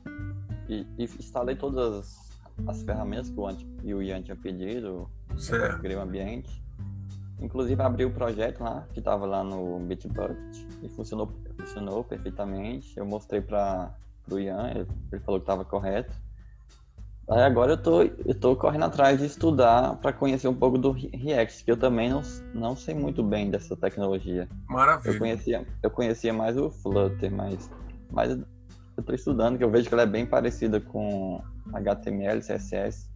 e, 0.68 0.86
e 0.98 1.04
instalei 1.04 1.56
todas 1.56 1.94
as, 1.94 2.40
as 2.68 2.84
ferramentas 2.84 3.30
que 3.30 3.40
o, 3.40 3.48
Ant, 3.48 3.66
o 3.84 4.02
Ian 4.02 4.22
tinha 4.22 4.36
pedido. 4.36 5.10
Certo. 5.38 5.80
Criei 5.80 5.98
um 5.98 6.02
ambiente. 6.02 6.63
Inclusive 7.44 7.82
abri 7.84 8.06
o 8.06 8.12
projeto 8.12 8.64
lá, 8.64 8.88
que 8.94 9.00
estava 9.00 9.26
lá 9.26 9.44
no 9.44 9.78
Bitbucket, 9.80 10.66
e 10.82 10.88
funcionou, 10.88 11.30
funcionou 11.60 12.02
perfeitamente. 12.02 12.98
Eu 12.98 13.06
mostrei 13.06 13.42
para 13.42 13.94
o 14.32 14.40
Ian, 14.40 14.70
ele, 14.70 14.88
ele 15.12 15.22
falou 15.22 15.42
que 15.42 15.44
estava 15.44 15.66
correto. 15.66 16.14
Aí 17.30 17.42
agora 17.42 17.74
eu 17.74 17.78
tô, 17.78 18.02
eu 18.02 18.40
tô 18.40 18.56
correndo 18.56 18.86
atrás 18.86 19.20
de 19.20 19.26
estudar 19.26 19.98
para 19.98 20.14
conhecer 20.14 20.48
um 20.48 20.54
pouco 20.54 20.78
do 20.78 20.92
React, 20.92 21.66
que 21.66 21.72
eu 21.72 21.78
também 21.78 22.10
não, 22.10 22.22
não 22.54 22.78
sei 22.78 22.96
muito 22.96 23.22
bem 23.22 23.50
dessa 23.50 23.76
tecnologia. 23.76 24.48
Maravilha. 24.70 25.12
Eu 25.12 25.20
conhecia, 25.20 25.68
eu 25.82 25.90
conhecia 25.90 26.34
mais 26.34 26.58
o 26.58 26.70
Flutter, 26.70 27.30
mas, 27.30 27.70
mas 28.10 28.32
eu 28.32 28.46
estou 28.98 29.16
estudando, 29.16 29.58
que 29.58 29.64
eu 29.66 29.70
vejo 29.70 29.90
que 29.90 29.94
ela 29.94 30.04
é 30.04 30.08
bem 30.08 30.26
parecida 30.26 30.80
com 30.80 31.42
HTML, 31.74 32.40
CSS. 32.42 33.13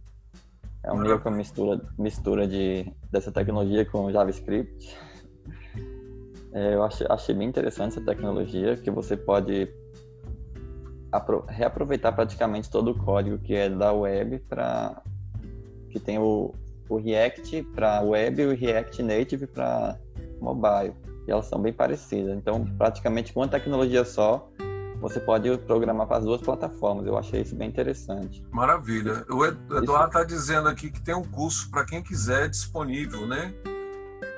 É 0.84 0.92
um 0.92 0.98
meio 0.98 1.20
que 1.20 1.30
mistura, 1.30 1.80
mistura 1.98 2.46
de, 2.46 2.92
dessa 3.10 3.32
tecnologia 3.32 3.84
com 3.84 4.10
JavaScript. 4.10 4.96
É, 6.52 6.74
eu 6.74 6.82
achei, 6.82 7.06
achei 7.10 7.34
bem 7.34 7.48
interessante 7.48 7.92
essa 7.92 8.04
tecnologia, 8.04 8.76
que 8.76 8.90
você 8.90 9.16
pode 9.16 9.68
reaproveitar 11.48 12.12
praticamente 12.12 12.70
todo 12.70 12.90
o 12.90 12.94
código 12.94 13.38
que 13.38 13.54
é 13.54 13.68
da 13.68 13.92
web 13.92 14.38
para 14.40 15.02
que 15.90 15.98
tem 15.98 16.18
o, 16.18 16.54
o 16.88 16.96
React 16.96 17.62
para 17.74 18.02
web 18.02 18.42
e 18.42 18.46
o 18.46 18.54
React 18.54 19.02
Native 19.02 19.46
para 19.46 19.98
mobile. 20.40 20.94
E 21.26 21.30
elas 21.30 21.46
são 21.46 21.60
bem 21.60 21.72
parecidas. 21.72 22.36
Então, 22.36 22.64
praticamente 22.76 23.32
com 23.32 23.40
uma 23.40 23.48
tecnologia 23.48 24.04
só, 24.04 24.50
você 25.00 25.20
pode 25.20 25.56
programar 25.58 26.06
para 26.06 26.18
as 26.18 26.24
duas 26.24 26.40
plataformas. 26.40 27.06
Eu 27.06 27.16
achei 27.16 27.42
isso 27.42 27.54
bem 27.54 27.68
interessante. 27.68 28.44
Maravilha. 28.50 29.24
O 29.30 29.44
Eduardo 29.44 30.06
está 30.06 30.24
dizendo 30.24 30.68
aqui 30.68 30.90
que 30.90 31.00
tem 31.00 31.14
um 31.14 31.24
curso 31.24 31.70
para 31.70 31.84
quem 31.84 32.02
quiser 32.02 32.48
disponível, 32.48 33.26
né? 33.26 33.54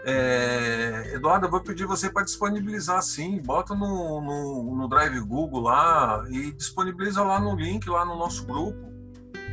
É, 0.05 1.13
Eduardo, 1.15 1.47
eu 1.47 1.51
vou 1.51 1.61
pedir 1.61 1.87
você 1.87 2.11
para 2.11 2.25
disponibilizar 2.25 3.03
sim. 3.03 3.41
Bota 3.43 3.75
no, 3.75 4.21
no, 4.21 4.77
no, 4.77 4.89
Drive 4.89 5.19
Google 5.21 5.61
lá 5.61 6.25
e 6.29 6.53
disponibiliza 6.53 7.23
lá 7.23 7.39
no 7.41 7.55
link, 7.55 7.89
lá 7.89 8.05
no 8.05 8.17
nosso 8.17 8.45
grupo. 8.47 8.91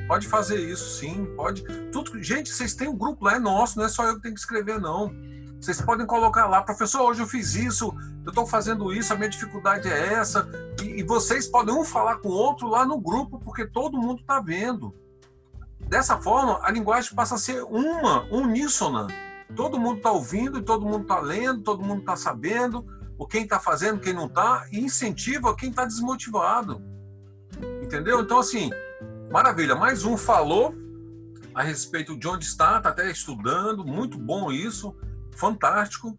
Pode 0.07 0.27
fazer 0.27 0.57
isso 0.57 0.99
sim, 0.99 1.25
pode. 1.35 1.63
Tudo, 1.91 2.21
gente, 2.23 2.49
vocês 2.49 2.73
têm 2.73 2.87
um 2.87 2.97
grupo 2.97 3.25
lá, 3.25 3.35
é 3.35 3.39
nosso, 3.39 3.77
não 3.77 3.85
é 3.85 3.89
só 3.89 4.05
eu 4.05 4.15
que 4.15 4.21
tenho 4.21 4.33
que 4.33 4.39
escrever, 4.39 4.79
não. 4.79 5.13
Vocês 5.67 5.81
podem 5.81 6.07
colocar 6.07 6.47
lá, 6.47 6.61
professor, 6.61 7.01
hoje 7.01 7.21
eu 7.21 7.27
fiz 7.27 7.53
isso, 7.53 7.93
eu 8.23 8.29
estou 8.29 8.47
fazendo 8.47 8.93
isso, 8.93 9.11
a 9.11 9.17
minha 9.17 9.27
dificuldade 9.27 9.89
é 9.89 10.13
essa. 10.13 10.49
E, 10.81 11.01
e, 11.01 11.03
vocês 11.03 11.45
podem 11.45 11.75
um 11.75 11.83
falar 11.83 12.19
com 12.19 12.29
o 12.29 12.31
outro 12.31 12.69
lá 12.69 12.85
no 12.85 12.97
grupo, 12.97 13.37
porque 13.37 13.67
todo 13.67 13.97
mundo 13.97 14.21
está 14.21 14.39
vendo. 14.39 14.95
Dessa 15.77 16.19
forma, 16.19 16.57
a 16.63 16.71
linguagem 16.71 17.13
passa 17.13 17.35
a 17.35 17.37
ser 17.37 17.63
uma, 17.63 18.23
uníssona. 18.33 19.07
Todo 19.57 19.77
mundo 19.77 19.97
está 19.97 20.09
ouvindo, 20.09 20.61
todo 20.61 20.85
mundo 20.85 21.01
está 21.01 21.19
lendo, 21.19 21.61
todo 21.61 21.83
mundo 21.83 21.99
está 21.99 22.15
sabendo 22.15 22.87
o 23.17 23.27
quem 23.27 23.43
está 23.43 23.59
fazendo, 23.59 23.99
quem 23.99 24.13
não 24.13 24.27
está, 24.27 24.65
e 24.71 24.79
incentiva 24.79 25.53
quem 25.53 25.69
está 25.69 25.83
desmotivado. 25.83 26.81
Entendeu? 27.83 28.21
Então, 28.21 28.39
assim, 28.39 28.69
maravilha. 29.29 29.75
Mais 29.75 30.05
um 30.05 30.15
falou 30.15 30.73
a 31.53 31.61
respeito 31.61 32.17
de 32.17 32.25
onde 32.25 32.45
está, 32.45 32.77
está 32.77 32.87
até 32.87 33.11
estudando, 33.11 33.83
muito 33.83 34.17
bom 34.17 34.49
isso 34.49 34.95
fantástico. 35.37 36.17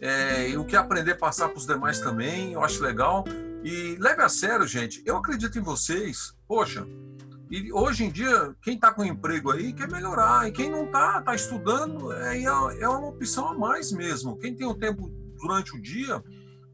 É, 0.00 0.50
e 0.50 0.56
o 0.56 0.64
que 0.64 0.76
aprender 0.76 1.14
passar 1.14 1.48
para 1.48 1.58
os 1.58 1.66
demais 1.66 2.00
também, 2.00 2.52
eu 2.52 2.62
acho 2.62 2.82
legal. 2.82 3.24
E 3.62 3.96
leve 3.98 4.22
a 4.22 4.28
sério, 4.28 4.66
gente. 4.66 5.02
Eu 5.04 5.16
acredito 5.16 5.58
em 5.58 5.62
vocês. 5.62 6.34
Poxa, 6.46 6.86
e 7.50 7.72
hoje 7.72 8.04
em 8.04 8.10
dia, 8.10 8.54
quem 8.62 8.74
está 8.74 8.92
com 8.92 9.04
emprego 9.04 9.50
aí 9.50 9.72
quer 9.72 9.90
melhorar. 9.90 10.48
E 10.48 10.52
quem 10.52 10.70
não 10.70 10.84
está, 10.84 11.18
está 11.20 11.34
estudando, 11.34 12.12
é, 12.12 12.42
é 12.42 12.88
uma 12.88 13.08
opção 13.08 13.48
a 13.48 13.54
mais 13.54 13.92
mesmo. 13.92 14.36
Quem 14.38 14.54
tem 14.54 14.66
o 14.66 14.74
tempo 14.74 15.10
durante 15.40 15.76
o 15.76 15.80
dia, 15.80 16.22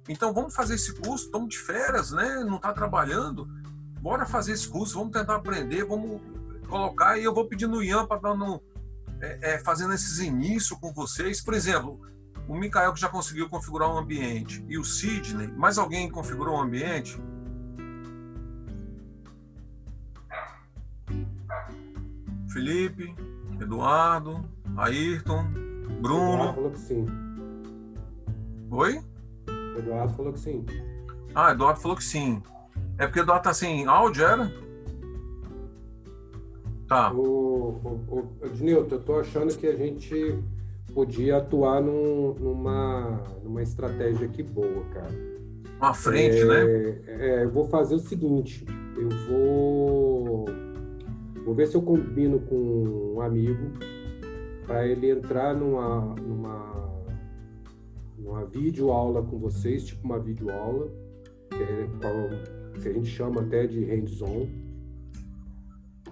então 0.08 0.32
vamos 0.32 0.54
fazer 0.54 0.74
esse 0.74 0.94
curso, 0.94 1.26
estamos 1.26 1.48
de 1.48 1.58
férias, 1.58 2.10
né? 2.12 2.44
Não 2.44 2.56
está 2.56 2.72
trabalhando. 2.72 3.46
Bora 4.00 4.24
fazer 4.24 4.52
esse 4.52 4.68
curso, 4.68 4.98
vamos 4.98 5.12
tentar 5.12 5.36
aprender, 5.36 5.84
vamos 5.84 6.20
colocar. 6.68 7.18
E 7.18 7.24
eu 7.24 7.34
vou 7.34 7.46
pedir 7.46 7.66
no 7.66 7.82
Ian 7.82 8.06
para 8.06 8.20
dar 8.20 8.34
no, 8.34 8.62
é, 9.20 9.54
é, 9.54 9.58
fazendo 9.58 9.92
esses 9.92 10.18
inícios 10.18 10.78
com 10.78 10.92
vocês. 10.92 11.40
Por 11.40 11.54
exemplo, 11.54 12.00
o 12.48 12.54
Mikael 12.54 12.92
que 12.92 13.00
já 13.00 13.08
conseguiu 13.08 13.48
configurar 13.48 13.88
um 13.92 13.98
ambiente 13.98 14.64
e 14.68 14.78
o 14.78 14.84
Sidney, 14.84 15.48
mais 15.48 15.78
alguém 15.78 16.10
configurou 16.10 16.56
um 16.56 16.62
ambiente? 16.62 17.16
Felipe, 22.52 23.14
Eduardo, 23.60 24.44
Ayrton, 24.76 25.44
Bruno. 26.00 26.50
Eduardo 26.50 26.54
falou 26.54 26.70
que 26.72 26.78
sim. 26.78 27.06
Oi? 28.70 29.04
Eduardo 29.78 30.14
falou 30.14 30.32
que 30.32 30.40
sim. 30.40 30.66
Ah, 31.34 31.52
Eduardo 31.52 31.80
falou 31.80 31.96
que 31.96 32.04
sim. 32.04 32.42
É 32.98 33.06
porque 33.06 33.20
Eduardo 33.20 33.44
tá 33.44 33.54
sem 33.54 33.86
áudio, 33.86 34.24
era? 34.24 34.69
Tá. 36.90 37.12
O, 37.14 37.68
o, 38.08 38.28
eu 38.66 38.84
tô 38.84 39.20
achando 39.20 39.56
que 39.56 39.64
a 39.64 39.76
gente 39.76 40.36
podia 40.92 41.36
atuar 41.36 41.80
num, 41.80 42.34
numa, 42.34 43.22
numa 43.44 43.62
estratégia 43.62 44.26
aqui 44.26 44.42
boa, 44.42 44.84
cara. 44.92 45.14
Uma 45.78 45.94
frente, 45.94 46.40
é, 46.40 46.44
né? 46.44 47.00
É, 47.06 47.44
eu 47.44 47.50
vou 47.52 47.68
fazer 47.68 47.94
o 47.94 48.00
seguinte, 48.00 48.66
eu 48.96 49.08
vou 49.28 50.46
vou 51.44 51.54
ver 51.54 51.68
se 51.68 51.76
eu 51.76 51.82
combino 51.82 52.40
com 52.40 53.14
um 53.14 53.20
amigo 53.20 53.70
para 54.66 54.84
ele 54.84 55.10
entrar 55.10 55.54
numa 55.54 56.16
numa 56.16 56.90
numa 58.18 58.44
videoaula 58.46 59.22
com 59.22 59.38
vocês, 59.38 59.84
tipo 59.84 60.04
uma 60.04 60.18
videoaula, 60.18 60.90
que, 61.50 61.62
é, 61.62 62.80
que 62.82 62.88
a 62.88 62.92
gente 62.92 63.08
chama 63.08 63.42
até 63.42 63.68
de 63.68 63.84
hands-on 63.84 64.69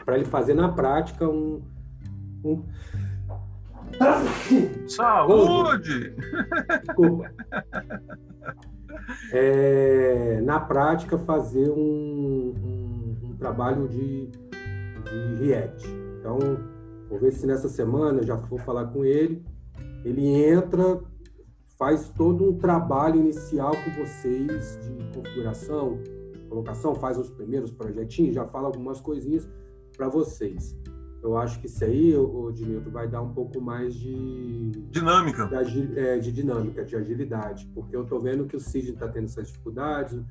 para 0.09 0.17
ele 0.17 0.25
fazer 0.25 0.55
na 0.55 0.71
prática 0.71 1.29
um. 1.29 1.61
um... 2.43 2.65
Saúde! 4.89 6.15
Desculpa. 6.83 7.31
É, 9.31 10.41
na 10.43 10.61
prática, 10.61 11.19
fazer 11.19 11.69
um, 11.69 12.55
um, 12.57 13.17
um 13.23 13.37
trabalho 13.37 13.87
de, 13.87 14.29
de 14.29 15.45
React. 15.45 15.87
Então, 16.19 16.39
vou 17.11 17.19
ver 17.19 17.33
se 17.33 17.47
nessa 17.47 17.69
semana 17.69 18.21
eu 18.21 18.27
já 18.27 18.35
vou 18.35 18.59
falar 18.59 18.87
com 18.87 19.05
ele. 19.05 19.45
Ele 20.07 20.27
entra, 20.43 21.03
faz 21.79 22.09
todo 22.09 22.49
um 22.49 22.57
trabalho 22.57 23.17
inicial 23.17 23.73
com 23.73 24.03
vocês 24.03 24.79
de 24.83 25.19
configuração, 25.19 25.99
colocação, 26.49 26.95
faz 26.95 27.19
os 27.19 27.29
primeiros 27.29 27.71
projetinhos, 27.71 28.35
já 28.35 28.47
fala 28.47 28.69
algumas 28.69 29.03
coisinhas 29.03 29.47
para 29.99 30.09
vocês. 30.09 30.79
Eu 31.21 31.37
acho 31.37 31.61
que 31.61 31.67
isso 31.67 31.85
aí, 31.85 32.17
o 32.17 32.51
Dinilton, 32.53 32.91
vai 32.91 33.09
dar 33.09 33.21
um 33.21 33.35
pouco 33.35 33.61
mais 33.61 33.93
de 33.93 34.71
dinâmica, 34.93 35.47
de, 35.65 35.99
é, 35.99 36.17
de 36.17 36.31
dinâmica, 36.31 36.85
de 36.85 36.95
agilidade, 36.95 37.69
porque 37.75 37.95
eu 37.95 38.05
estou 38.05 38.21
vendo 38.21 38.47
que 38.47 38.57
o 38.57 38.61
Sidney 38.61 38.95
está 38.95 39.09
tendo 39.09 39.25
essas 39.25 39.49
dificuldades, 39.49 40.15
o 40.15 40.25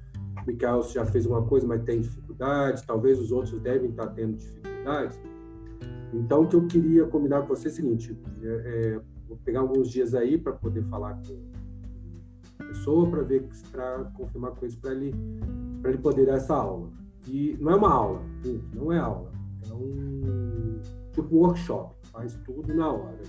Mikael 0.48 0.82
já 0.84 1.06
fez 1.06 1.26
uma 1.26 1.46
coisa, 1.46 1.68
mas 1.68 1.84
tem 1.84 2.00
dificuldades, 2.00 2.84
talvez 2.84 3.20
os 3.20 3.34
outros 3.34 3.60
devem 3.60 3.90
estar 3.90 4.08
tá 4.08 4.14
tendo 4.14 4.38
dificuldades. 4.38 5.20
Então, 6.14 6.44
o 6.44 6.48
que 6.48 6.56
eu 6.56 6.66
queria 6.66 7.06
combinar 7.06 7.42
com 7.42 7.50
você 7.50 7.68
é 7.68 7.72
o 7.72 7.74
seguinte: 7.74 8.18
é, 8.42 8.48
é, 8.48 9.02
vou 9.28 9.38
pegar 9.44 9.60
alguns 9.60 9.90
dias 9.90 10.16
aí 10.16 10.38
para 10.38 10.54
poder 10.54 10.84
falar 10.84 11.22
com 11.28 11.38
pessoa 12.68 13.10
para 13.10 13.24
ver 13.24 13.48
para 13.72 14.06
confirmar 14.16 14.52
com 14.52 14.66
isso 14.66 14.80
para 14.80 14.92
ele 14.92 15.14
para 15.82 15.92
ele 15.92 16.00
poder 16.00 16.26
dar 16.26 16.36
essa 16.36 16.56
aula. 16.56 16.90
E 17.28 17.58
não 17.60 17.72
é 17.72 17.76
uma 17.76 17.92
aula, 17.92 18.22
não 18.74 18.92
é 18.92 19.00
aula, 19.00 19.32
é 19.70 19.74
um 19.74 20.80
tipo 21.12 21.36
workshop, 21.36 21.96
faz 22.12 22.38
tudo 22.46 22.74
na 22.74 22.92
hora. 22.92 23.20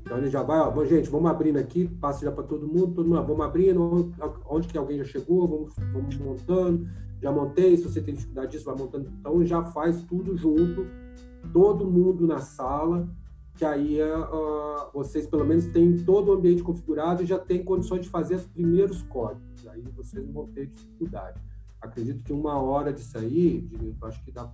Então 0.00 0.18
ele 0.18 0.30
já 0.30 0.42
vai, 0.42 0.58
ó, 0.58 0.84
gente, 0.84 1.10
vamos 1.10 1.30
abrindo 1.30 1.58
aqui, 1.58 1.86
passa 1.86 2.24
já 2.24 2.32
para 2.32 2.44
todo 2.44 2.66
mundo, 2.66 2.94
todo 2.94 3.08
mundo, 3.08 3.22
vamos 3.26 3.44
abrindo, 3.44 4.12
onde 4.46 4.68
que 4.68 4.78
alguém 4.78 4.98
já 4.98 5.04
chegou, 5.04 5.46
vamos, 5.46 5.74
vamos 5.92 6.16
montando, 6.18 6.88
já 7.20 7.30
montei, 7.30 7.76
se 7.76 7.84
você 7.84 8.00
tem 8.00 8.14
dificuldade 8.14 8.52
disso, 8.52 8.64
vai 8.64 8.76
montando. 8.76 9.10
Então 9.20 9.44
já 9.44 9.62
faz 9.64 10.02
tudo 10.04 10.36
junto, 10.36 10.86
todo 11.52 11.88
mundo 11.88 12.26
na 12.26 12.40
sala, 12.40 13.08
que 13.56 13.64
aí 13.64 14.00
uh, 14.00 14.90
vocês 14.92 15.26
pelo 15.26 15.44
menos 15.44 15.66
têm 15.66 15.98
todo 15.98 16.30
o 16.30 16.32
ambiente 16.32 16.62
configurado 16.62 17.22
e 17.22 17.26
já 17.26 17.38
tem 17.38 17.62
condições 17.62 18.02
de 18.02 18.08
fazer 18.08 18.36
os 18.36 18.46
primeiros 18.46 19.02
códigos. 19.02 19.66
Aí 19.68 19.82
vocês 19.94 20.24
não 20.24 20.32
vão 20.32 20.46
ter 20.46 20.66
dificuldade. 20.66 21.40
Acredito 21.80 22.24
que 22.24 22.32
uma 22.32 22.60
hora 22.60 22.92
disso 22.92 23.18
aí, 23.18 23.68
acho 24.02 24.24
que 24.24 24.32
dá. 24.32 24.50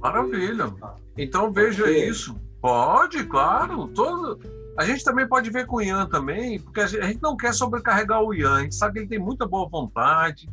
Maravilha. 0.00 0.72
Então 1.16 1.52
veja 1.52 1.90
isso. 1.90 2.34
Pode, 2.60 3.24
claro. 3.24 3.88
Todo... 3.88 4.38
A 4.78 4.84
gente 4.84 5.04
também 5.04 5.28
pode 5.28 5.50
ver 5.50 5.66
com 5.66 5.76
o 5.76 5.82
Ian 5.82 6.06
também, 6.06 6.58
porque 6.58 6.80
a 6.80 6.86
gente 6.86 7.20
não 7.20 7.36
quer 7.36 7.52
sobrecarregar 7.52 8.22
o 8.22 8.32
Ian. 8.32 8.54
A 8.54 8.60
gente 8.62 8.74
sabe 8.74 8.94
que 8.94 8.98
ele 9.00 9.08
tem 9.08 9.18
muita 9.18 9.46
boa 9.46 9.68
vontade, 9.68 10.48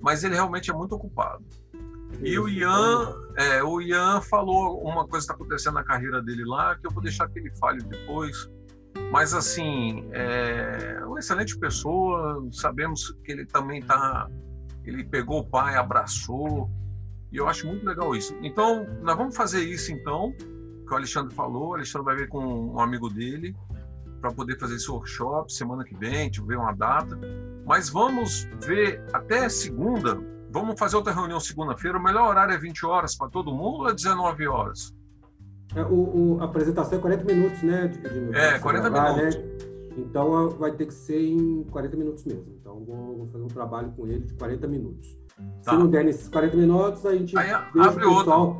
mas 0.00 0.22
ele 0.22 0.34
realmente 0.34 0.70
é 0.70 0.74
muito 0.74 0.94
ocupado. 0.94 1.44
E 2.22 2.38
o 2.38 2.48
Ian, 2.48 3.14
é, 3.36 3.62
o 3.62 3.80
Ian 3.80 4.20
falou 4.20 4.80
uma 4.82 5.06
coisa 5.06 5.26
que 5.26 5.32
está 5.32 5.34
acontecendo 5.34 5.74
na 5.74 5.82
carreira 5.82 6.22
dele 6.22 6.44
lá, 6.44 6.76
que 6.76 6.86
eu 6.86 6.90
vou 6.90 7.02
deixar 7.02 7.28
que 7.28 7.38
ele 7.38 7.50
fale 7.56 7.82
depois. 7.82 8.48
Mas, 9.10 9.34
assim, 9.34 10.08
é 10.12 11.00
uma 11.04 11.18
excelente 11.18 11.58
pessoa. 11.58 12.46
Sabemos 12.52 13.12
que 13.24 13.32
ele 13.32 13.44
também 13.44 13.80
está. 13.80 14.28
Ele 14.84 15.02
pegou 15.02 15.40
o 15.40 15.44
pai, 15.44 15.74
abraçou. 15.74 16.70
E 17.34 17.36
eu 17.36 17.48
acho 17.48 17.66
muito 17.66 17.84
legal 17.84 18.14
isso. 18.14 18.34
Então, 18.40 18.86
nós 19.02 19.16
vamos 19.16 19.36
fazer 19.36 19.60
isso, 19.62 19.92
então, 19.92 20.32
que 20.86 20.92
o 20.92 20.96
Alexandre 20.96 21.34
falou. 21.34 21.70
O 21.70 21.74
Alexandre 21.74 22.06
vai 22.06 22.16
ver 22.16 22.28
com 22.28 22.72
um 22.72 22.80
amigo 22.80 23.10
dele 23.10 23.54
para 24.20 24.32
poder 24.32 24.58
fazer 24.58 24.76
esse 24.76 24.90
workshop 24.90 25.52
semana 25.52 25.84
que 25.84 25.94
vem, 25.94 26.30
eu 26.34 26.46
ver 26.46 26.56
uma 26.56 26.72
data. 26.72 27.18
Mas 27.66 27.90
vamos 27.90 28.48
ver 28.60 29.04
até 29.12 29.48
segunda 29.48 30.18
Vamos 30.54 30.78
fazer 30.78 30.94
outra 30.94 31.12
reunião 31.12 31.40
segunda-feira. 31.40 31.98
O 31.98 32.02
melhor 32.02 32.28
horário 32.28 32.54
é 32.54 32.56
20 32.56 32.86
horas 32.86 33.16
para 33.16 33.28
todo 33.28 33.52
mundo 33.52 33.78
ou 33.80 33.88
é 33.88 33.92
19 33.92 34.46
horas? 34.46 34.94
É, 35.74 35.82
o, 35.82 36.36
o, 36.36 36.40
a 36.40 36.44
apresentação 36.44 36.96
é 36.96 37.00
40 37.00 37.24
minutos, 37.24 37.60
né? 37.64 37.88
De, 37.88 37.98
de, 37.98 38.36
é, 38.38 38.60
40 38.60 38.88
gravar, 38.88 39.16
minutos. 39.16 39.34
Né? 39.34 39.42
Então 39.98 40.50
vai 40.50 40.70
ter 40.70 40.86
que 40.86 40.94
ser 40.94 41.20
em 41.20 41.64
40 41.64 41.96
minutos 41.96 42.24
mesmo. 42.24 42.54
Então 42.60 42.84
vou, 42.84 43.16
vou 43.16 43.26
fazer 43.32 43.42
um 43.42 43.48
trabalho 43.48 43.90
com 43.96 44.06
ele 44.06 44.20
de 44.20 44.34
40 44.34 44.68
minutos. 44.68 45.18
Tá. 45.62 45.72
Se 45.72 45.78
não 45.78 45.88
der 45.88 46.04
nesses 46.04 46.28
40 46.28 46.56
minutos, 46.56 47.06
a 47.06 47.16
gente 47.16 47.36
Aí, 47.36 47.46
deixa, 47.72 47.90
o 47.90 47.94
pessoal, 47.94 48.58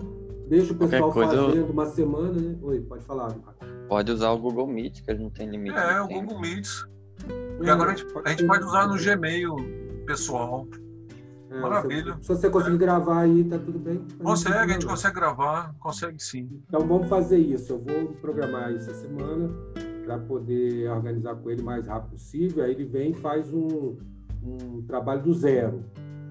deixa 0.49 0.73
o 0.73 0.77
pessoal 0.77 1.13
fazendo 1.13 1.57
eu... 1.57 1.67
uma 1.67 1.87
semana, 1.87 2.33
né? 2.33 2.57
Oi, 2.63 2.81
pode 2.81 3.05
falar. 3.05 3.33
Pode 3.89 4.11
usar 4.11 4.31
o 4.31 4.39
Google 4.39 4.67
Meet, 4.67 5.03
que 5.03 5.15
não 5.15 5.31
tem 5.31 5.49
limite. 5.49 5.77
É, 5.77 6.01
o 6.01 6.09
Google 6.09 6.41
Meet. 6.41 6.67
E 7.63 7.71
agora 7.71 7.93
a 7.93 7.95
gente, 7.95 8.13
a 8.25 8.29
gente 8.31 8.47
pode 8.47 8.65
usar 8.65 8.89
no 8.89 8.97
Gmail 8.97 9.57
pessoal. 10.07 10.67
É, 11.51 11.61
Maravilha. 11.61 12.19
Se 12.21 12.29
você 12.29 12.51
conseguir 12.51 12.79
gravar 12.79 13.21
aí, 13.21 13.45
tá 13.45 13.59
tudo 13.59 13.79
bem. 13.79 14.05
Consegue, 14.23 14.57
a 14.57 14.67
gente 14.67 14.87
consegue 14.87 15.15
gravar, 15.15 15.75
consegue 15.79 16.23
sim. 16.23 16.49
Então 16.67 16.81
vamos 16.87 17.09
fazer 17.09 17.39
isso. 17.39 17.73
Eu 17.73 17.79
vou 17.79 18.13
programar 18.21 18.73
essa 18.73 18.93
semana 18.95 19.51
para 20.05 20.19
poder 20.19 20.91
organizar 20.91 21.37
com 21.37 21.51
ele 21.51 21.63
o 21.63 21.65
mais 21.65 21.87
rápido 21.87 22.11
possível. 22.11 22.65
Aí 22.65 22.73
ele 22.73 22.85
vem 22.85 23.13
e 23.13 23.15
faz 23.15 23.53
um, 23.53 23.97
um 24.43 24.83
trabalho 24.83 25.23
do 25.23 25.33
zero, 25.33 25.85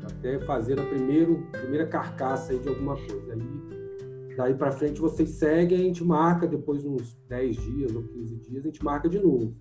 até 0.06 0.40
fazer 0.40 0.80
a 0.80 0.86
primeiro, 0.86 1.48
primeira 1.52 1.88
carcaça 1.88 2.58
de 2.58 2.68
alguma 2.68 2.96
coisa. 2.96 3.34
Aí, 3.34 4.36
daí 4.36 4.54
para 4.54 4.72
frente 4.72 5.00
vocês 5.00 5.30
seguem, 5.32 5.78
a 5.78 5.82
gente 5.82 6.04
marca 6.04 6.48
depois 6.48 6.86
uns 6.86 7.16
10 7.28 7.56
dias 7.56 7.96
ou 7.96 8.04
15 8.04 8.36
dias, 8.38 8.64
a 8.64 8.68
gente 8.68 8.84
marca 8.84 9.10
de 9.10 9.20
novo. 9.20 9.56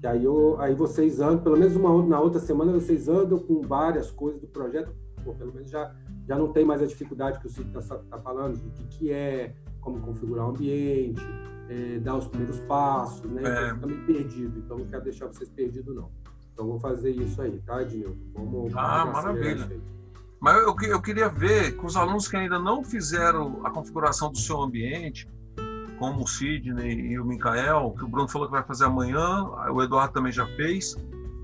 Que 0.00 0.06
aí, 0.06 0.24
eu, 0.24 0.58
aí 0.60 0.74
vocês 0.74 1.20
andam, 1.20 1.42
pelo 1.42 1.58
menos 1.58 1.76
uma, 1.76 2.06
na 2.06 2.20
outra 2.20 2.40
semana, 2.40 2.72
vocês 2.72 3.08
andam 3.08 3.38
com 3.38 3.60
várias 3.60 4.10
coisas 4.10 4.40
do 4.40 4.46
projeto, 4.46 4.92
pô, 5.22 5.34
pelo 5.34 5.52
menos 5.52 5.70
já, 5.70 5.94
já 6.26 6.38
não 6.38 6.52
tem 6.52 6.64
mais 6.64 6.82
a 6.82 6.86
dificuldade 6.86 7.38
que 7.38 7.46
o 7.46 7.50
Cid 7.50 7.68
está 7.76 7.98
tá 7.98 8.18
falando, 8.18 8.56
de 8.56 8.66
o 8.66 8.70
que, 8.70 8.84
que 8.84 9.12
é, 9.12 9.54
como 9.80 10.00
configurar 10.00 10.46
o 10.46 10.50
ambiente, 10.50 11.22
é, 11.68 11.98
dar 11.98 12.16
os 12.16 12.26
primeiros 12.26 12.58
passos, 12.60 13.30
né? 13.30 13.42
É. 13.44 13.72
Então, 13.72 13.88
meio 13.88 14.06
perdido, 14.06 14.58
então 14.58 14.78
não 14.78 14.86
quero 14.86 15.04
deixar 15.04 15.26
vocês 15.26 15.50
perdidos, 15.50 15.94
não. 15.94 16.10
Então, 16.60 16.68
vou 16.68 16.78
fazer 16.78 17.12
isso 17.12 17.40
aí, 17.40 17.58
tá, 17.64 17.80
Ednilton? 17.80 18.14
Vamos, 18.34 18.76
ah, 18.76 19.06
maravilha. 19.06 19.80
Mas 20.38 20.56
eu, 20.56 20.76
eu 20.90 21.00
queria 21.00 21.26
ver 21.30 21.74
com 21.76 21.86
os 21.86 21.96
alunos 21.96 22.28
que 22.28 22.36
ainda 22.36 22.58
não 22.58 22.84
fizeram 22.84 23.64
a 23.64 23.70
configuração 23.70 24.30
do 24.30 24.36
seu 24.36 24.60
ambiente, 24.60 25.26
como 25.98 26.22
o 26.22 26.26
Sidney 26.26 27.12
e 27.12 27.18
o 27.18 27.24
Mikael, 27.24 27.94
que 27.96 28.04
o 28.04 28.08
Bruno 28.08 28.28
falou 28.28 28.46
que 28.46 28.52
vai 28.52 28.62
fazer 28.62 28.84
amanhã, 28.84 29.42
o 29.72 29.82
Eduardo 29.82 30.12
também 30.12 30.30
já 30.30 30.46
fez, 30.48 30.94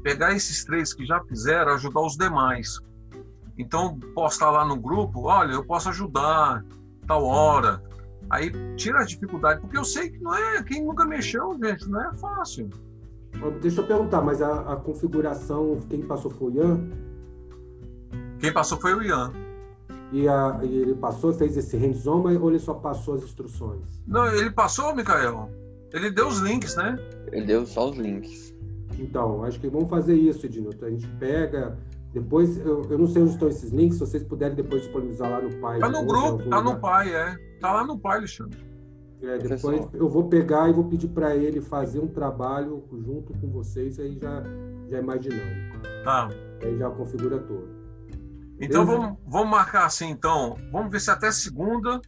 pegar 0.03 0.35
esses 0.35 0.67
três 0.67 0.93
que 0.93 1.07
já 1.07 1.19
fizeram, 1.25 1.73
ajudar 1.73 2.03
os 2.03 2.15
demais. 2.15 2.79
Então, 3.57 3.99
postar 4.15 4.51
lá 4.51 4.67
no 4.67 4.77
grupo, 4.77 5.29
olha, 5.29 5.53
eu 5.53 5.65
posso 5.65 5.89
ajudar, 5.89 6.63
tal 7.07 7.25
hora. 7.25 7.83
Aí 8.29 8.53
tira 8.77 9.01
a 9.01 9.07
dificuldade, 9.07 9.63
porque 9.63 9.79
eu 9.79 9.85
sei 9.85 10.11
que 10.11 10.19
não 10.19 10.35
é, 10.35 10.63
quem 10.63 10.85
nunca 10.85 11.07
mexeu, 11.07 11.59
gente, 11.59 11.89
não 11.89 12.03
é 12.03 12.15
fácil. 12.19 12.69
Deixa 13.61 13.81
eu 13.81 13.87
perguntar, 13.87 14.23
mas 14.23 14.43
a, 14.43 14.73
a 14.73 14.77
configuração, 14.77 15.79
quem 15.89 16.03
passou 16.03 16.31
foi 16.31 16.53
o 16.53 16.55
Ian? 16.55 16.91
Quem 18.39 18.53
passou 18.53 18.79
foi 18.79 18.95
o 18.95 19.03
Ian. 19.03 19.33
E, 20.13 20.29
a, 20.29 20.61
e 20.63 20.75
ele 20.75 20.95
passou, 20.95 21.33
fez 21.33 21.57
esse 21.57 21.77
hands-on, 21.77 22.23
ou 22.41 22.51
ele 22.51 22.59
só 22.59 22.75
passou 22.75 23.15
as 23.15 23.23
instruções? 23.23 24.01
Não, 24.07 24.27
ele 24.27 24.51
passou, 24.51 24.95
Mikael. 24.95 25.51
Ele 25.93 26.11
deu 26.11 26.29
os 26.29 26.39
links, 26.39 26.77
né? 26.77 26.99
Ele 27.33 27.47
deu 27.47 27.67
só 27.67 27.91
os 27.91 27.97
links. 27.97 28.55
Então, 28.99 29.45
acho 29.45 29.61
que 29.61 29.69
vamos 29.69 29.89
fazer 29.89 30.15
isso, 30.15 30.47
Edino. 30.47 30.71
A 30.83 30.91
gente 30.91 31.09
pega. 31.19 31.77
Depois, 32.13 32.57
eu, 32.59 32.83
eu 32.89 32.99
não 32.99 33.07
sei 33.07 33.23
onde 33.23 33.33
estão 33.33 33.49
esses 33.49 33.71
links, 33.73 33.99
se 33.99 34.01
vocês 34.01 34.23
puderem 34.23 34.57
depois 34.57 34.83
disponibilizar 34.83 35.31
lá 35.31 35.41
no 35.41 35.55
Pai. 35.61 35.79
Tá 35.79 35.89
no 35.89 36.05
grupo, 36.05 36.49
tá 36.49 36.63
no 36.63 36.81
Pai, 36.81 37.15
é. 37.15 37.37
Tá 37.61 37.73
lá 37.73 37.85
no 37.85 37.99
Pai, 37.99 38.19
Alexandre. 38.19 38.59
É, 39.23 39.39
depois 39.39 39.89
eu 39.95 40.09
vou 40.09 40.29
pegar 40.29 40.69
e 40.69 40.73
vou 40.73 40.85
pedir 40.85 41.09
para 41.09 41.35
ele 41.35 41.61
fazer 41.61 41.99
um 42.01 42.07
trabalho 42.07 42.85
junto 42.93 43.33
com 43.35 43.51
vocês, 43.51 43.99
aí 43.99 44.19
já, 44.19 44.43
já 44.89 44.99
é 44.99 45.03
mais 45.03 45.21
dinâmico. 45.21 45.79
Tá. 46.05 46.29
Aí 46.63 46.77
já 46.77 46.91
configura 46.91 47.39
todo. 47.39 47.67
Então 48.61 48.87
vamos, 48.87 49.19
vamos 49.27 49.51
marcar 49.51 49.87
assim, 49.87 50.11
então. 50.11 50.57
Vamos 50.73 50.91
ver 50.91 51.01
se 51.01 51.11
até 51.11 51.31
segunda. 51.31 52.01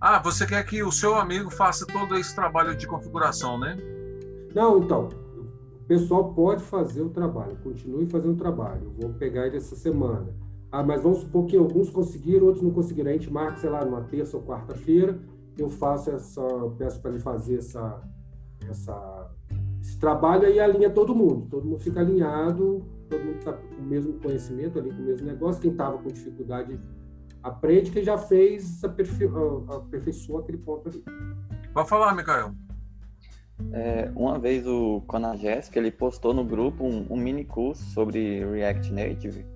Ah, 0.00 0.20
você 0.20 0.46
quer 0.46 0.64
que 0.64 0.82
o 0.82 0.92
seu 0.92 1.14
amigo 1.14 1.50
faça 1.50 1.86
todo 1.86 2.16
esse 2.16 2.34
trabalho 2.34 2.76
de 2.76 2.86
configuração, 2.86 3.58
né? 3.58 3.76
Não, 4.54 4.78
então. 4.78 5.08
O 5.80 5.86
pessoal 5.86 6.32
pode 6.32 6.62
fazer 6.62 7.02
o 7.02 7.10
trabalho, 7.10 7.56
continue 7.62 8.06
fazendo 8.06 8.32
o 8.32 8.36
trabalho. 8.36 8.92
Eu 8.98 9.08
vou 9.08 9.18
pegar 9.18 9.46
ele 9.46 9.56
essa 9.56 9.76
semana. 9.76 10.34
Ah, 10.72 10.82
mas 10.82 11.02
vamos 11.02 11.18
supor 11.18 11.46
que 11.46 11.56
alguns 11.56 11.90
conseguiram, 11.90 12.46
outros 12.46 12.64
não 12.64 12.72
conseguiram. 12.72 13.10
A 13.10 13.12
gente 13.12 13.32
marca, 13.32 13.58
sei 13.58 13.70
lá, 13.70 13.84
numa 13.84 14.00
terça 14.02 14.36
ou 14.36 14.42
quarta-feira. 14.42 15.18
Eu 15.56 15.68
faço 15.68 16.10
essa, 16.10 16.42
peço 16.76 17.00
para 17.00 17.12
ele 17.12 17.20
fazer 17.20 17.58
essa, 17.58 18.02
essa, 18.68 19.30
esse 19.80 19.98
trabalho 19.98 20.46
aí 20.46 20.58
alinha 20.58 20.90
todo 20.90 21.14
mundo. 21.14 21.46
Todo 21.50 21.66
mundo 21.66 21.80
fica 21.80 22.00
alinhado 22.00 22.84
todo 23.08 23.24
mundo 23.24 23.38
está 23.38 23.52
com 23.52 23.74
o 23.76 23.82
mesmo 23.82 24.14
conhecimento 24.14 24.78
ali, 24.78 24.90
com 24.90 25.02
o 25.02 25.04
mesmo 25.04 25.26
negócio. 25.26 25.60
Quem 25.60 25.70
estava 25.70 25.98
com 25.98 26.08
dificuldade 26.08 26.78
aprende, 27.42 27.90
quem 27.90 28.04
já 28.04 28.18
fez 28.18 28.82
aperfeiçoa 28.82 30.40
aquele 30.40 30.58
ponto 30.58 30.88
ali. 30.88 31.04
Pode 31.72 31.88
falar, 31.88 32.14
Mikael. 32.14 32.54
É, 33.72 34.10
uma 34.16 34.38
vez 34.38 34.66
o 34.66 35.00
Conagesc 35.06 35.76
ele 35.76 35.90
postou 35.90 36.34
no 36.34 36.44
grupo 36.44 36.84
um, 36.84 37.06
um, 37.08 37.16
mini 37.16 37.44
curso 37.44 37.84
sobre 37.90 38.44
React 38.44 38.92
Native 38.92 39.46